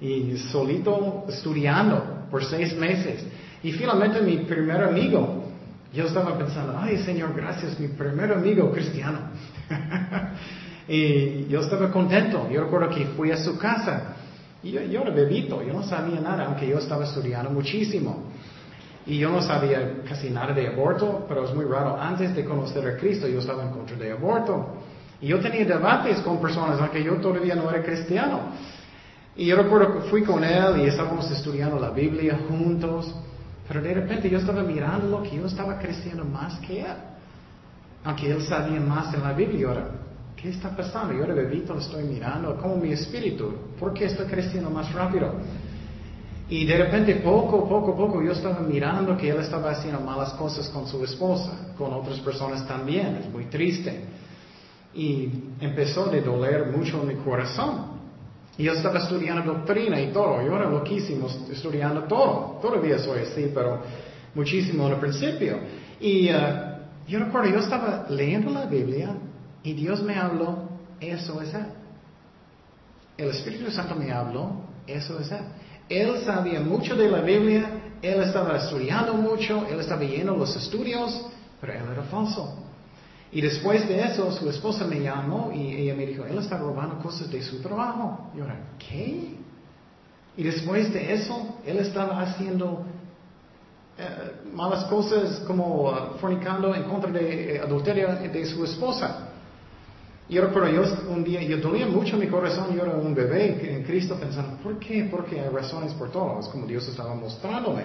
y 0.00 0.36
solito 0.52 1.24
estudiando 1.28 2.26
por 2.30 2.44
seis 2.44 2.76
meses. 2.76 3.26
Y 3.64 3.72
finalmente 3.72 4.20
mi 4.22 4.36
primer 4.36 4.84
amigo, 4.84 5.46
yo 5.92 6.04
estaba 6.04 6.38
pensando, 6.38 6.78
ay 6.78 6.98
Señor, 6.98 7.34
gracias, 7.34 7.80
mi 7.80 7.88
primer 7.88 8.32
amigo 8.32 8.70
cristiano. 8.70 9.18
y 10.86 11.48
yo 11.48 11.60
estaba 11.62 11.90
contento. 11.90 12.48
Yo 12.52 12.62
recuerdo 12.62 12.88
que 12.90 13.04
fui 13.16 13.32
a 13.32 13.36
su 13.36 13.58
casa 13.58 14.14
Y 14.62 14.70
yo, 14.70 14.80
yo 14.82 15.02
era 15.02 15.10
bebito, 15.10 15.60
yo 15.60 15.72
no 15.72 15.82
sabía 15.82 16.20
nada, 16.20 16.44
aunque 16.46 16.68
yo 16.68 16.78
estaba 16.78 17.02
estudiando 17.02 17.50
muchísimo. 17.50 18.30
Y 19.08 19.16
yo 19.16 19.30
no 19.30 19.40
sabía 19.40 20.02
casi 20.06 20.28
nada 20.28 20.52
de 20.52 20.68
aborto, 20.68 21.24
pero 21.26 21.46
es 21.46 21.54
muy 21.54 21.64
raro. 21.64 21.98
Antes 21.98 22.36
de 22.36 22.44
conocer 22.44 22.86
a 22.86 22.98
Cristo, 22.98 23.26
yo 23.26 23.38
estaba 23.38 23.62
en 23.62 23.70
contra 23.70 23.96
de 23.96 24.12
aborto. 24.12 24.68
Y 25.22 25.28
yo 25.28 25.40
tenía 25.40 25.64
debates 25.64 26.20
con 26.20 26.38
personas, 26.42 26.78
aunque 26.78 27.02
yo 27.02 27.14
todavía 27.14 27.54
no 27.54 27.70
era 27.70 27.82
cristiano. 27.82 28.52
Y 29.34 29.46
yo 29.46 29.56
recuerdo 29.56 29.94
que 29.94 30.10
fui 30.10 30.24
con 30.24 30.44
él 30.44 30.82
y 30.82 30.88
estábamos 30.88 31.30
estudiando 31.30 31.80
la 31.80 31.88
Biblia 31.88 32.38
juntos. 32.50 33.14
Pero 33.66 33.80
de 33.80 33.94
repente 33.94 34.28
yo 34.28 34.36
estaba 34.36 34.62
mirando 34.62 35.08
lo 35.08 35.22
que 35.22 35.36
yo 35.36 35.46
estaba 35.46 35.78
creciendo 35.78 36.26
más 36.26 36.58
que 36.58 36.82
él. 36.82 36.96
Aunque 38.04 38.30
él 38.30 38.42
sabía 38.42 38.78
más 38.78 39.14
en 39.14 39.22
la 39.22 39.32
Biblia. 39.32 39.68
Ahora, 39.68 39.88
¿qué 40.36 40.50
está 40.50 40.68
pasando? 40.76 41.14
Yo 41.14 41.24
era 41.24 41.32
bebito, 41.32 41.72
lo 41.72 41.80
estoy 41.80 42.04
mirando, 42.04 42.58
como 42.58 42.76
mi 42.76 42.92
espíritu. 42.92 43.54
¿Por 43.80 43.94
qué 43.94 44.04
estoy 44.04 44.26
creciendo 44.26 44.68
más 44.68 44.92
rápido? 44.92 45.32
Y 46.50 46.64
de 46.64 46.78
repente, 46.78 47.16
poco, 47.16 47.68
poco, 47.68 47.94
poco, 47.94 48.22
yo 48.22 48.32
estaba 48.32 48.60
mirando 48.60 49.16
que 49.16 49.28
él 49.28 49.38
estaba 49.38 49.70
haciendo 49.72 50.00
malas 50.00 50.32
cosas 50.32 50.68
con 50.70 50.86
su 50.86 51.04
esposa, 51.04 51.74
con 51.76 51.92
otras 51.92 52.18
personas 52.20 52.66
también. 52.66 53.16
Es 53.16 53.30
muy 53.30 53.44
triste. 53.46 54.04
Y 54.94 55.28
empezó 55.60 56.06
a 56.06 56.16
doler 56.16 56.66
mucho 56.74 57.02
en 57.02 57.08
mi 57.08 57.14
corazón. 57.16 57.98
Y 58.56 58.64
yo 58.64 58.72
estaba 58.72 58.98
estudiando 58.98 59.52
doctrina 59.52 60.00
y 60.00 60.10
todo. 60.10 60.42
Yo 60.42 60.56
era 60.56 60.70
loquísimo 60.70 61.28
estudiando 61.52 62.04
todo. 62.04 62.58
Todavía 62.62 62.98
soy 62.98 63.20
así, 63.20 63.50
pero 63.54 63.82
muchísimo 64.34 64.88
el 64.88 64.96
principio. 64.96 65.58
Y 66.00 66.30
uh, 66.30 66.36
yo 67.06 67.18
recuerdo, 67.18 67.50
yo 67.50 67.58
estaba 67.58 68.06
leyendo 68.08 68.50
la 68.50 68.64
Biblia 68.64 69.16
y 69.62 69.74
Dios 69.74 70.02
me 70.02 70.16
habló, 70.16 70.68
eso 71.00 71.40
es 71.42 71.52
Él. 71.52 71.66
El 73.16 73.28
Espíritu 73.30 73.70
Santo 73.70 73.94
me 73.94 74.10
habló, 74.10 74.62
eso 74.86 75.18
es 75.18 75.30
Él. 75.30 75.44
Él 75.88 76.22
sabía 76.24 76.60
mucho 76.60 76.94
de 76.94 77.08
la 77.08 77.20
Biblia, 77.20 77.70
él 78.02 78.22
estaba 78.22 78.56
estudiando 78.56 79.14
mucho, 79.14 79.66
él 79.68 79.80
estaba 79.80 80.02
yendo 80.02 80.36
los 80.36 80.54
estudios, 80.54 81.26
pero 81.60 81.72
él 81.72 81.82
era 81.92 82.02
falso. 82.04 82.54
Y 83.30 83.40
después 83.40 83.86
de 83.88 84.00
eso, 84.00 84.30
su 84.32 84.48
esposa 84.48 84.86
me 84.86 85.00
llamó 85.00 85.52
y 85.52 85.74
ella 85.74 85.94
me 85.94 86.06
dijo, 86.06 86.24
él 86.24 86.38
está 86.38 86.56
robando 86.58 86.98
cosas 86.98 87.30
de 87.30 87.42
su 87.42 87.60
trabajo. 87.60 88.30
Yo 88.34 88.44
era, 88.44 88.58
¿qué? 88.78 89.34
Y 90.36 90.42
después 90.42 90.92
de 90.92 91.12
eso, 91.12 91.56
él 91.66 91.78
estaba 91.78 92.20
haciendo 92.22 92.84
eh, 93.98 94.32
malas 94.54 94.84
cosas 94.84 95.40
como 95.40 95.90
uh, 95.90 96.18
fornicando 96.20 96.74
en 96.74 96.84
contra 96.84 97.10
de 97.10 97.56
eh, 97.56 97.60
adulterio 97.60 98.14
de 98.14 98.46
su 98.46 98.64
esposa. 98.64 99.27
Y 100.28 100.38
recuerdo, 100.38 100.68
yo 100.68 100.82
un 101.10 101.24
día, 101.24 101.42
yo 101.42 101.56
dolía 101.56 101.86
mucho 101.86 102.18
mi 102.18 102.26
corazón, 102.26 102.76
yo 102.76 102.82
era 102.82 102.94
un 102.94 103.14
bebé 103.14 103.74
en 103.74 103.82
Cristo 103.82 104.14
pensando, 104.16 104.58
¿por 104.58 104.78
qué? 104.78 105.08
Porque 105.10 105.40
hay 105.40 105.48
razones 105.48 105.94
por 105.94 106.10
todo, 106.10 106.38
es 106.40 106.48
como 106.48 106.66
Dios 106.66 106.86
estaba 106.86 107.14
mostrándome. 107.14 107.84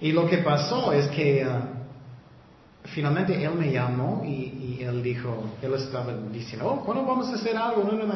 Y 0.00 0.12
lo 0.12 0.28
que 0.28 0.38
pasó 0.38 0.92
es 0.92 1.08
que 1.08 1.44
uh, 1.44 2.88
finalmente 2.90 3.42
Él 3.42 3.54
me 3.54 3.72
llamó 3.72 4.22
y, 4.24 4.78
Él 4.80 5.02
dijo, 5.02 5.44
Él 5.62 5.74
estaba 5.74 6.12
diciendo, 6.30 6.68
oh, 6.68 6.84
¿cuándo 6.84 7.04
vamos 7.04 7.28
a 7.30 7.34
hacer 7.34 7.56
algo? 7.56 7.82
No, 7.82 7.92
no, 7.92 8.06
no. 8.06 8.14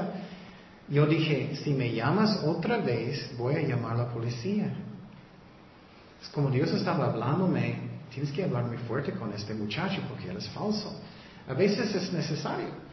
Yo 0.89 1.07
dije, 1.07 1.57
si 1.65 1.75
me 1.75 1.93
llamas 1.93 2.43
otra 2.45 2.79
vez, 2.79 3.33
voy 3.37 3.57
a 3.57 3.63
llamar 3.63 3.95
a 3.95 4.05
la 4.05 4.09
policía. 4.09 4.73
Es 6.23 6.29
como 6.29 6.49
Dios 6.51 6.71
estaba 6.73 7.07
hablándome, 7.07 7.77
tienes 8.11 8.31
que 8.33 8.45
hablar 8.45 8.65
muy 8.65 8.79
fuerte 8.79 9.13
con 9.13 9.33
este 9.33 9.53
muchacho 9.53 10.01
porque 10.09 10.31
él 10.31 10.37
es 10.37 10.49
falso. 10.51 11.01
A 11.49 11.55
veces 11.55 11.95
es 11.95 12.13
necesario. 12.13 12.88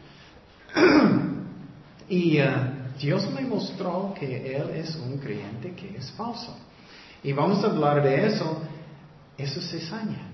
y 2.08 2.40
uh, 2.40 2.44
Dios 2.98 3.30
me 3.30 3.42
mostró 3.42 4.14
que 4.18 4.56
Él 4.56 4.70
es 4.74 4.96
un 4.96 5.18
creyente 5.18 5.72
que 5.72 5.96
es 5.96 6.10
falso. 6.12 6.56
Y 7.22 7.32
vamos 7.32 7.62
a 7.64 7.68
hablar 7.68 8.02
de 8.02 8.26
eso. 8.26 8.62
Eso 9.36 9.60
se 9.60 9.80
saña. 9.80 10.30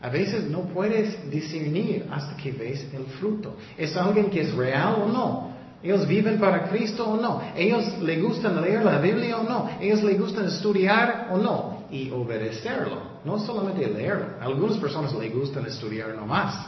A 0.00 0.08
veces 0.08 0.44
no 0.44 0.62
puedes 0.62 1.30
discernir 1.30 2.06
hasta 2.10 2.36
que 2.36 2.52
ves 2.52 2.86
el 2.94 3.04
fruto. 3.18 3.56
¿Es 3.76 3.96
alguien 3.96 4.30
que 4.30 4.40
es 4.40 4.54
real 4.54 5.02
o 5.02 5.08
no? 5.08 5.50
¿Ellos 5.82 6.06
viven 6.06 6.38
para 6.38 6.68
Cristo 6.68 7.08
o 7.08 7.16
no? 7.16 7.42
¿Ellos 7.54 7.98
le 8.00 8.20
gustan 8.20 8.60
leer 8.60 8.84
la 8.84 8.98
Biblia 8.98 9.38
o 9.38 9.42
no? 9.42 9.70
¿Ellos 9.80 10.02
le 10.02 10.14
gustan 10.14 10.46
estudiar 10.46 11.28
o 11.30 11.38
no? 11.38 11.84
Y 11.90 12.10
obedecerlo. 12.10 13.20
No 13.24 13.38
solamente 13.38 13.86
leerlo. 13.88 14.26
A 14.40 14.44
algunas 14.44 14.78
personas 14.78 15.14
le 15.14 15.28
gustan 15.30 15.66
estudiar 15.66 16.14
nomás. 16.14 16.66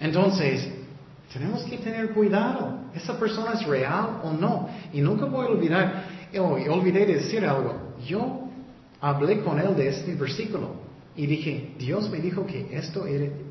Entonces, 0.00 0.68
tenemos 1.34 1.64
que 1.64 1.78
tener 1.78 2.10
cuidado. 2.10 2.78
¿Esa 2.94 3.18
persona 3.18 3.54
es 3.54 3.66
real 3.66 4.20
o 4.22 4.32
no? 4.32 4.68
Y 4.92 5.00
nunca 5.00 5.24
voy 5.26 5.46
a 5.46 5.50
olvidar, 5.50 6.04
oh, 6.38 6.56
olvidé 6.72 7.04
de 7.06 7.14
decir 7.16 7.44
algo. 7.44 7.96
Yo 8.06 8.48
hablé 9.00 9.42
con 9.42 9.58
él 9.58 9.74
de 9.74 9.88
este 9.88 10.14
versículo 10.14 10.76
y 11.16 11.26
dije, 11.26 11.74
Dios 11.76 12.08
me 12.08 12.18
dijo 12.18 12.46
que 12.46 12.68
esto 12.76 13.04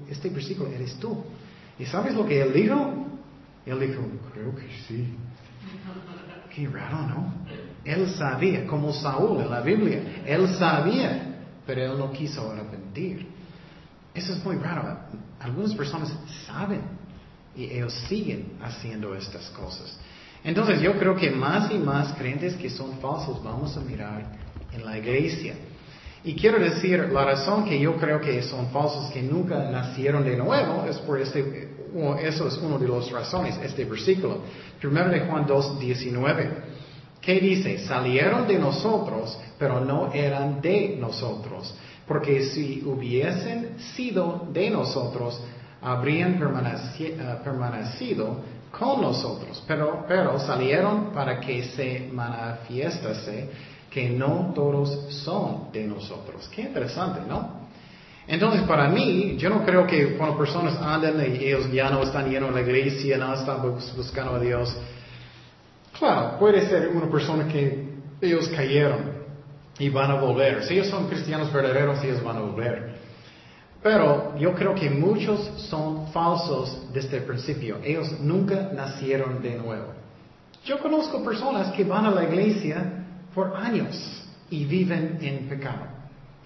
este 0.10 0.30
versículo 0.30 0.69
eres 0.69 0.96
tú. 0.96 1.26
¿Y 1.78 1.84
sabes 1.86 2.15
lo 2.15 2.26
que 2.26 2.41
él 2.41 2.54
dijo? 2.54 3.06
Él 3.65 3.80
dijo, 3.82 4.02
creo 4.32 4.56
que 4.56 4.67
sí. 4.88 5.17
Qué 6.56 6.67
raro, 6.69 7.06
¿no? 7.08 7.34
Él 7.84 8.10
sabía, 8.12 8.65
como 8.65 8.93
Saúl 8.93 9.41
en 9.41 9.50
la 9.50 9.60
Biblia, 9.60 10.24
él 10.26 10.48
sabía, 10.58 11.36
pero 11.65 11.91
él 11.91 12.00
no 12.00 12.13
quiso 12.13 12.50
arrepentir. 12.50 13.28
Eso 14.13 14.32
es 14.32 14.46
muy 14.46 14.56
raro. 14.56 15.00
Algunas 15.41 15.76
personas 15.76 16.13
saben 16.46 17.03
y 17.56 17.66
ellos 17.66 17.94
siguen 18.08 18.54
haciendo 18.62 19.16
estas 19.16 19.50
cosas. 19.50 19.98
Entonces 20.44 20.82
yo 20.82 20.98
creo 21.00 21.16
que 21.16 21.32
más 21.32 21.72
y 21.72 21.76
más 21.76 22.13
creyentes 22.13 22.56
que 22.56 22.70
son 22.70 23.00
falsos 23.00 23.44
vamos 23.44 23.78
a 23.78 23.82
mirar 23.82 24.24
en 24.74 24.86
la 24.86 24.98
iglesia. 24.98 25.56
Y 26.26 26.36
quiero 26.36 26.60
decir, 26.60 27.10
la 27.12 27.26
razón 27.26 27.66
que 27.66 27.80
yo 27.80 27.98
creo 27.98 28.20
que 28.22 28.42
son 28.44 28.70
falsos, 28.70 29.12
que 29.12 29.22
nunca 29.22 29.70
nacieron 29.70 30.24
de 30.24 30.38
nuevo, 30.38 30.86
es 30.89 30.98
por 31.00 31.20
este, 31.20 31.70
eso 32.22 32.48
es 32.48 32.58
una 32.58 32.78
de 32.78 32.88
las 32.88 33.12
razones, 33.12 33.60
este 33.62 33.84
versículo. 33.84 34.39
Primero 34.80 35.10
de 35.10 35.22
Juan 35.22 35.46
2, 35.46 35.80
19. 35.80 36.50
¿Qué 37.20 37.39
dice? 37.39 37.78
Salieron 37.80 38.48
de 38.48 38.58
nosotros, 38.58 39.38
pero 39.58 39.82
no 39.82 40.12
eran 40.13 40.62
de 40.62 40.98
nosotros. 41.00 41.74
Porque 42.08 42.46
si 42.48 42.84
hubiesen 42.86 43.80
sido 43.96 44.48
de 44.52 44.70
nosotros, 44.70 45.42
habrían 45.84 46.36
eh, 46.36 47.36
permanecido 47.43 48.38
con 48.72 49.02
nosotros, 49.02 49.63
pero, 49.67 50.06
pero 50.08 50.39
salieron 50.39 51.12
para 51.12 51.39
que 51.39 51.63
se 51.63 52.10
manifiestase 52.12 53.50
que 53.89 54.10
no 54.10 54.52
todos 54.56 55.13
son 55.24 55.72
de 55.72 55.86
nosotros. 55.86 56.50
Qué 56.54 56.63
interesante, 56.63 57.22
¿no? 57.28 57.63
Entonces, 58.26 58.63
para 58.63 58.88
mí, 58.89 59.36
yo 59.38 59.50
no 59.50 59.63
creo 59.63 59.86
que 59.86 60.15
cuando 60.15 60.38
personas 60.38 60.82
andan 60.82 61.19
y 61.19 61.43
ellos 61.43 61.72
ya 61.72 61.89
no 61.89 62.02
están 62.02 62.30
yendo 62.30 62.48
a 62.48 62.52
la 62.52 62.62
iglesia, 62.62 63.17
no 63.17 63.34
están 63.34 63.62
buscando 63.62 64.36
a 64.36 64.39
Dios. 64.39 64.76
Claro, 66.00 66.39
puede 66.39 66.67
ser 66.67 66.88
una 66.88 67.12
persona 67.12 67.48
que 67.48 67.93
ellos 68.22 68.48
cayeron 68.48 69.12
y 69.78 69.89
van 69.89 70.12
a 70.12 70.15
volver. 70.15 70.63
Si 70.63 70.74
ellos 70.74 70.88
son 70.88 71.08
cristianos 71.08 71.52
verdaderos, 71.52 72.04
ellos 72.04 72.24
van 72.24 72.38
a 72.38 72.41
volver. 72.41 72.93
Pero 73.84 74.38
yo 74.38 74.56
creo 74.56 74.74
que 74.74 74.89
muchos 74.89 75.46
son 75.69 76.08
falsos 76.08 76.88
desde 76.93 77.17
el 77.17 77.24
principio. 77.24 77.80
Ellos 77.84 78.17
nunca 78.22 78.69
nacieron 78.74 79.41
de 79.41 79.58
nuevo. 79.58 79.88
Yo 80.64 80.80
conozco 80.80 81.22
personas 81.22 81.74
que 81.74 81.84
van 81.84 82.05
a 82.05 82.12
la 82.12 82.24
iglesia 82.24 83.05
por 83.36 83.53
años 83.58 84.24
y 84.49 84.64
viven 84.64 85.18
en 85.20 85.49
pecado. 85.49 85.86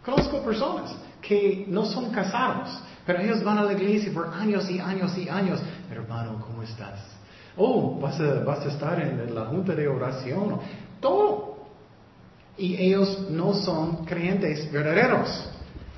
Conozco 0.03 0.41
personas 0.41 0.95
que 1.21 1.65
no 1.67 1.85
son 1.85 2.09
casados, 2.09 2.69
pero 3.05 3.19
ellos 3.19 3.43
van 3.43 3.59
a 3.59 3.63
la 3.63 3.73
iglesia 3.73 4.11
por 4.11 4.33
años 4.33 4.67
y 4.71 4.79
años 4.79 5.15
y 5.15 5.29
años. 5.29 5.59
Hermano, 5.91 6.43
¿cómo 6.43 6.63
estás? 6.63 6.99
Oh, 7.55 7.99
vas 7.99 8.19
a, 8.19 8.43
vas 8.43 8.65
a 8.65 8.69
estar 8.69 8.99
en 8.99 9.35
la 9.35 9.45
junta 9.45 9.75
de 9.75 9.87
oración. 9.87 10.59
Todo. 10.99 11.57
Y 12.57 12.75
ellos 12.77 13.27
no 13.29 13.53
son 13.53 14.05
creyentes 14.05 14.71
verdaderos. 14.71 15.51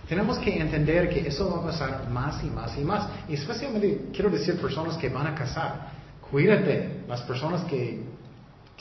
Tenemos 0.09 0.39
que 0.39 0.59
entender 0.59 1.07
que 1.07 1.27
eso 1.27 1.51
va 1.51 1.59
a 1.59 1.65
pasar 1.65 2.09
más 2.09 2.43
y 2.43 2.47
más 2.47 2.75
y 2.75 2.81
más. 2.81 3.07
Y 3.29 3.35
especialmente 3.35 4.09
quiero 4.11 4.31
decir 4.31 4.59
personas 4.59 4.97
que 4.97 5.07
van 5.07 5.27
a 5.27 5.35
casar. 5.35 5.91
Cuídate, 6.31 7.03
las 7.07 7.21
personas 7.21 7.61
que, 7.65 8.01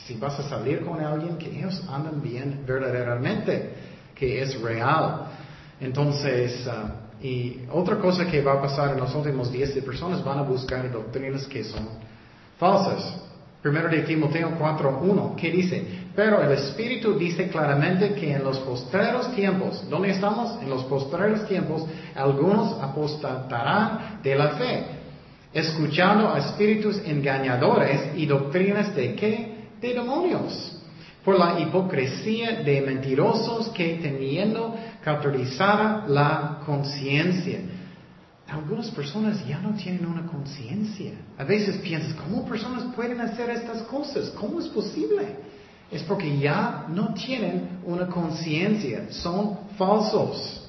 si 0.06 0.14
vas 0.14 0.40
a 0.40 0.48
salir 0.48 0.82
con 0.86 0.98
alguien, 1.04 1.36
que 1.36 1.50
ellos 1.50 1.84
andan 1.86 2.22
bien 2.22 2.64
verdaderamente, 2.66 3.74
que 4.14 4.40
es 4.40 4.58
real. 4.62 5.26
Entonces, 5.78 6.66
ah, 6.66 6.94
y 7.20 7.60
otra 7.70 7.98
cosa 7.98 8.26
que 8.26 8.40
va 8.40 8.54
a 8.54 8.62
pasar 8.62 8.92
en 8.92 9.00
los 9.00 9.14
últimos 9.14 9.52
días 9.52 9.74
de 9.74 9.82
personas 9.82 10.24
van 10.24 10.38
a 10.38 10.42
buscar 10.42 10.90
doctrinas 10.90 11.46
que 11.46 11.62
son 11.62 11.90
falsas. 12.58 13.27
Primero 13.62 13.88
de 13.88 14.02
Timoteo 14.02 14.52
4.1, 14.56 15.34
¿qué 15.34 15.50
dice? 15.50 15.84
Pero 16.14 16.40
el 16.42 16.52
Espíritu 16.52 17.18
dice 17.18 17.48
claramente 17.48 18.14
que 18.14 18.32
en 18.32 18.44
los 18.44 18.58
postreros 18.60 19.34
tiempos, 19.34 19.84
¿dónde 19.90 20.10
estamos? 20.10 20.62
En 20.62 20.70
los 20.70 20.84
postreros 20.84 21.46
tiempos, 21.48 21.84
algunos 22.14 22.80
apostatarán 22.80 24.20
de 24.22 24.34
la 24.36 24.50
fe, 24.50 24.84
escuchando 25.52 26.32
a 26.32 26.38
espíritus 26.38 27.00
engañadores 27.04 28.12
y 28.16 28.26
doctrinas 28.26 28.94
de 28.94 29.14
qué? 29.16 29.54
De 29.80 29.94
demonios. 29.94 30.74
por 31.24 31.38
la 31.38 31.60
hipocresía 31.60 32.62
de 32.62 32.80
mentirosos 32.80 33.68
que 33.70 33.98
teniendo 34.00 34.74
cauterizada 35.04 36.06
la 36.08 36.60
conciencia. 36.64 37.58
Algunas 38.48 38.90
personas 38.92 39.46
ya 39.46 39.58
no 39.58 39.74
tienen 39.74 40.06
una 40.06 40.26
conciencia. 40.26 41.12
A 41.36 41.44
veces 41.44 41.76
piensas, 41.78 42.14
¿cómo 42.14 42.46
personas 42.46 42.94
pueden 42.94 43.20
hacer 43.20 43.50
estas 43.50 43.82
cosas? 43.82 44.30
¿Cómo 44.30 44.58
es 44.58 44.68
posible? 44.68 45.36
Es 45.90 46.02
porque 46.04 46.38
ya 46.38 46.86
no 46.88 47.12
tienen 47.12 47.80
una 47.84 48.06
conciencia, 48.06 49.10
son 49.10 49.58
falsos. 49.76 50.66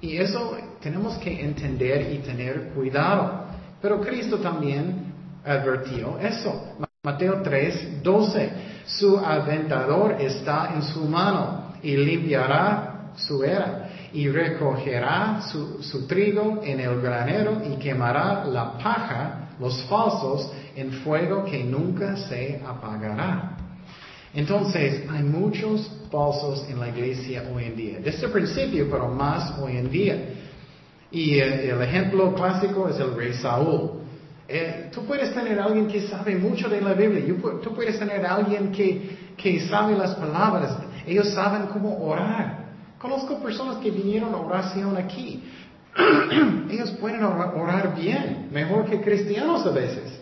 Y 0.00 0.16
eso 0.16 0.56
tenemos 0.80 1.16
que 1.18 1.40
entender 1.40 2.12
y 2.14 2.18
tener 2.18 2.70
cuidado. 2.70 3.44
Pero 3.80 4.00
Cristo 4.00 4.38
también 4.38 5.12
advirtió 5.44 6.18
eso. 6.18 6.74
Mateo 7.04 7.42
3, 7.42 8.02
12. 8.02 8.50
Su 8.86 9.18
aventador 9.18 10.20
está 10.20 10.72
en 10.74 10.82
su 10.82 11.04
mano 11.04 11.74
y 11.80 11.96
limpiará 11.96 13.12
su 13.14 13.44
era 13.44 13.89
y 14.12 14.28
recogerá 14.28 15.40
su, 15.42 16.06
trigo 16.06 16.60
en 16.64 16.80
el 16.80 17.00
granero 17.00 17.62
y 17.64 17.76
quemará 17.78 18.44
la 18.44 18.76
paja, 18.78 19.50
los 19.60 19.82
falsos, 19.84 20.50
en 20.74 20.92
fuego 20.92 21.44
que 21.44 21.62
nunca 21.62 22.16
se 22.16 22.60
apagará. 22.66 23.56
Entonces, 24.32 25.04
hay 25.10 25.22
muchos 25.22 25.90
falsos 26.10 26.66
en 26.68 26.78
la 26.78 26.88
iglesia 26.88 27.44
hoy 27.52 27.64
en 27.64 27.76
día. 27.76 27.98
Desde 28.02 28.26
el 28.26 28.32
principio, 28.32 28.88
pero 28.90 29.08
más 29.08 29.58
hoy 29.58 29.76
en 29.76 29.90
día. 29.90 30.16
Y 31.10 31.34
eh, 31.34 31.70
el, 31.70 31.82
ejemplo 31.82 32.32
clásico 32.34 32.88
es 32.88 32.98
el 33.00 33.14
rey 33.14 33.34
Saúl. 33.34 34.00
Eh, 34.48 34.90
tú 34.92 35.04
puedes 35.04 35.32
tener 35.34 35.60
alguien 35.60 35.88
que 35.88 36.08
sabe 36.08 36.36
mucho 36.36 36.68
de 36.68 36.80
la 36.80 36.94
Biblia. 36.94 37.24
tú 37.62 37.74
puedes 37.74 37.98
tener 37.98 38.24
alguien 38.24 38.70
que, 38.72 39.34
que 39.36 39.60
sabe 39.68 39.96
las 39.96 40.14
palabras. 40.14 40.76
Ellos 41.06 41.32
saben 41.34 41.66
cómo 41.72 42.04
orar. 42.04 42.59
Conozco 43.00 43.38
personas 43.38 43.78
que 43.78 43.90
vinieron 43.90 44.34
a 44.34 44.36
oración 44.36 44.94
aquí. 44.98 45.42
Ellos 46.70 46.90
pueden 47.00 47.24
orar 47.24 47.96
bien, 47.96 48.50
mejor 48.52 48.84
que 48.84 49.00
cristianos 49.00 49.66
a 49.66 49.70
veces. 49.70 50.20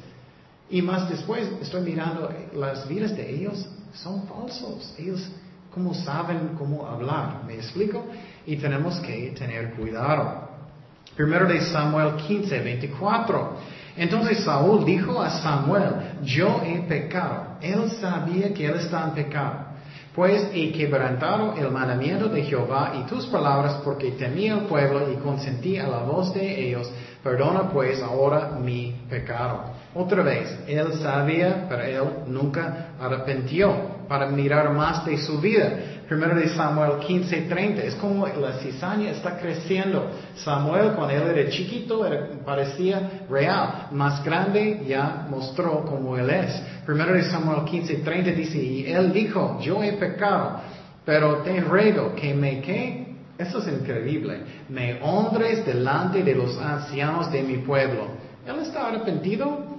Y 0.70 0.80
más 0.80 1.08
después 1.08 1.48
estoy 1.60 1.82
mirando 1.82 2.30
las 2.54 2.86
vidas 2.86 3.16
de 3.16 3.34
ellos, 3.34 3.68
son 3.94 4.28
falsos. 4.28 4.94
Ellos 4.96 5.28
como 5.74 5.92
saben 5.92 6.54
cómo 6.56 6.86
hablar, 6.86 7.42
¿me 7.46 7.54
explico? 7.54 8.04
Y 8.46 8.56
tenemos 8.56 9.00
que 9.00 9.34
tener 9.36 9.74
cuidado. 9.74 10.48
Primero 11.16 11.48
de 11.48 11.60
Samuel 11.60 12.14
15, 12.16 12.60
24. 12.60 13.56
Entonces 13.96 14.44
Saúl 14.44 14.84
dijo 14.84 15.20
a 15.20 15.30
Samuel, 15.30 15.94
yo 16.22 16.62
he 16.64 16.82
pecado. 16.82 17.56
Él 17.60 17.90
sabía 18.00 18.54
que 18.54 18.66
él 18.66 18.74
estaba 18.76 19.08
en 19.08 19.14
pecado. 19.14 19.67
Pues 20.18 20.50
he 20.52 20.72
quebrantado 20.72 21.54
el 21.56 21.70
mandamiento 21.70 22.28
de 22.28 22.42
Jehová 22.42 22.92
y 22.98 23.06
tus 23.06 23.26
palabras 23.26 23.74
porque 23.84 24.10
temía 24.10 24.54
el 24.54 24.60
pueblo 24.62 25.12
y 25.12 25.14
consentí 25.18 25.78
a 25.78 25.86
la 25.86 25.98
voz 25.98 26.34
de 26.34 26.60
ellos. 26.60 26.90
Perdona 27.22 27.70
pues 27.70 28.02
ahora 28.02 28.50
mi 28.60 29.00
pecado. 29.08 29.66
Otra 29.94 30.24
vez, 30.24 30.58
él 30.66 30.92
sabía, 30.94 31.66
pero 31.68 31.82
él 31.84 32.10
nunca 32.26 32.88
arrepintió 33.00 33.97
para 34.08 34.26
mirar 34.26 34.72
más 34.72 35.04
de 35.04 35.18
su 35.18 35.38
vida. 35.40 35.70
Primero 36.08 36.34
de 36.34 36.48
Samuel 36.48 36.92
15:30, 37.00 37.84
es 37.84 37.94
como 37.96 38.26
la 38.26 38.54
cizaña 38.54 39.10
está 39.10 39.38
creciendo. 39.38 40.10
Samuel 40.36 40.92
cuando 40.92 41.14
él 41.14 41.36
era 41.36 41.50
chiquito 41.50 42.04
parecía 42.44 43.26
real, 43.28 43.88
más 43.92 44.24
grande 44.24 44.84
ya 44.88 45.26
mostró 45.28 45.84
como 45.84 46.16
él 46.16 46.30
es. 46.30 46.62
Primero 46.86 47.12
de 47.12 47.24
Samuel 47.24 47.60
15:30 47.66 48.34
dice, 48.34 48.58
y 48.58 48.90
él 48.90 49.12
dijo, 49.12 49.58
yo 49.60 49.82
he 49.82 49.92
pecado, 49.92 50.60
pero 51.04 51.42
te 51.42 51.60
ruego 51.60 52.14
que 52.14 52.32
me 52.32 52.60
que 52.62 53.08
eso 53.36 53.58
es 53.58 53.68
increíble, 53.68 54.40
me 54.68 54.98
honres 55.00 55.64
delante 55.64 56.24
de 56.24 56.34
los 56.34 56.58
ancianos 56.58 57.30
de 57.30 57.42
mi 57.42 57.58
pueblo. 57.58 58.08
¿Él 58.46 58.58
está 58.60 58.88
arrepentido? 58.88 59.77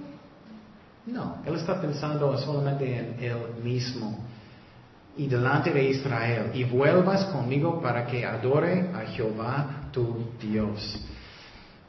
No, 1.10 1.38
él 1.44 1.56
está 1.56 1.80
pensando 1.80 2.36
solamente 2.38 2.84
en 2.86 3.16
él 3.22 3.62
mismo 3.64 4.18
y 5.16 5.26
delante 5.26 5.72
de 5.72 5.84
Israel 5.84 6.50
y 6.54 6.62
vuelvas 6.64 7.24
conmigo 7.26 7.80
para 7.80 8.06
que 8.06 8.24
adore 8.24 8.90
a 8.94 9.00
Jehová 9.06 9.88
tu 9.92 10.30
Dios. 10.40 11.04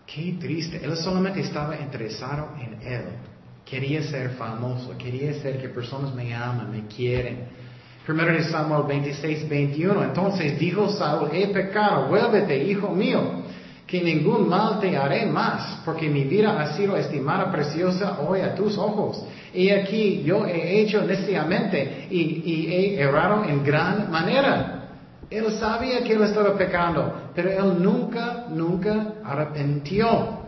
Qué 0.07 0.37
triste, 0.39 0.81
él 0.83 0.97
solamente 0.97 1.41
estaba 1.41 1.79
interesado 1.79 2.49
en 2.59 2.81
él. 2.81 3.03
Quería 3.63 4.01
ser 4.03 4.31
famoso, 4.31 4.97
quería 4.97 5.33
ser 5.35 5.61
que 5.61 5.69
personas 5.69 6.13
me 6.15 6.33
aman, 6.33 6.71
me 6.71 6.87
quieren. 6.87 7.45
Primero 8.05 8.33
de 8.33 8.43
Samuel 8.43 8.83
26, 8.87 9.47
21. 9.47 10.03
Entonces 10.03 10.57
dijo 10.57 10.89
Saúl, 10.89 11.29
he 11.31 11.47
pecado, 11.47 12.07
vuélvete, 12.07 12.63
hijo 12.63 12.89
mío 12.89 13.43
que 13.91 14.01
ningún 14.01 14.47
mal 14.47 14.79
te 14.79 14.95
haré 14.95 15.25
más, 15.25 15.81
porque 15.83 16.07
mi 16.07 16.23
vida 16.23 16.57
ha 16.57 16.77
sido 16.77 16.95
estimada 16.95 17.51
preciosa 17.51 18.21
hoy 18.21 18.39
a 18.39 18.55
tus 18.55 18.77
ojos. 18.77 19.21
Y 19.53 19.69
aquí 19.69 20.23
yo 20.23 20.45
he 20.45 20.79
hecho 20.79 21.01
neciamente 21.01 22.07
y, 22.09 22.67
he 22.71 23.01
errado 23.01 23.43
en 23.43 23.61
gran 23.65 24.09
manera. 24.09 24.87
Él 25.29 25.51
sabía 25.59 26.05
que 26.05 26.13
él 26.13 26.23
estaba 26.23 26.57
pecando, 26.57 27.31
pero 27.35 27.49
él 27.49 27.83
nunca, 27.83 28.45
nunca 28.49 29.15
arrepintió. 29.25 30.39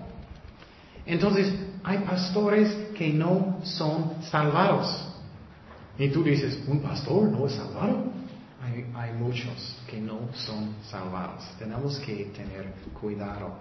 Entonces, 1.06 1.54
hay 1.84 1.98
pastores 1.98 2.74
que 2.98 3.10
no 3.10 3.60
son 3.64 4.24
salvados. 4.32 5.06
Y 6.00 6.08
tú 6.08 6.24
dices, 6.24 6.64
¿un 6.66 6.80
pastor 6.80 7.24
no 7.24 7.46
es 7.46 7.56
salvado? 7.56 8.06
Hay, 8.96 9.12
muchos 9.14 9.78
que 9.90 10.00
no 10.00 10.30
son 10.34 10.76
salvados. 10.90 11.44
Tenemos 11.60 12.00
que 12.00 12.32
tener 12.36 12.74
cuidado. 13.00 13.56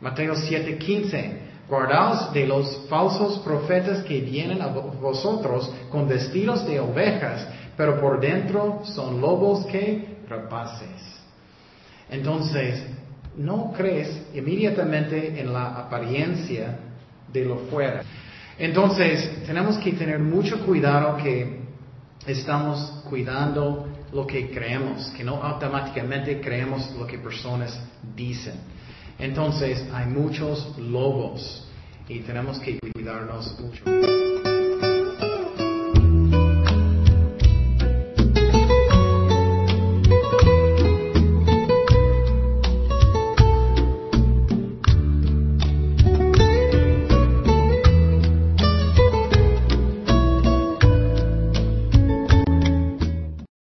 Mateo 0.00 0.34
7:15, 0.34 1.66
guardaos 1.68 2.32
de 2.32 2.46
los 2.46 2.86
falsos 2.88 3.38
profetas 3.40 4.04
que 4.04 4.20
vienen 4.20 4.60
a 4.60 4.68
vosotros 4.68 5.72
con 5.90 6.08
vestidos 6.08 6.66
de 6.66 6.80
ovejas, 6.80 7.46
pero 7.76 8.00
por 8.00 8.20
dentro 8.20 8.82
son 8.84 9.20
lobos 9.20 9.66
que 9.66 10.16
rapaces. 10.28 11.20
Entonces, 12.10 12.84
no 13.36 13.72
crees 13.76 14.22
inmediatamente 14.34 15.40
en 15.40 15.52
la 15.52 15.76
apariencia 15.76 16.78
de 17.32 17.44
lo 17.44 17.58
fuera. 17.70 18.02
Entonces, 18.58 19.44
tenemos 19.44 19.76
que 19.78 19.92
tener 19.92 20.18
mucho 20.18 20.64
cuidado 20.64 21.16
que 21.18 21.60
estamos 22.26 23.04
cuidando 23.08 23.86
lo 24.16 24.26
que 24.26 24.50
creemos, 24.50 25.08
que 25.14 25.22
no 25.22 25.42
automáticamente 25.42 26.40
creemos 26.40 26.90
lo 26.98 27.06
que 27.06 27.18
personas 27.18 27.78
dicen. 28.16 28.54
Entonces 29.18 29.86
hay 29.92 30.06
muchos 30.06 30.76
lobos 30.78 31.68
y 32.08 32.20
tenemos 32.20 32.58
que 32.58 32.78
cuidarnos 32.78 33.60
mucho. 33.60 34.25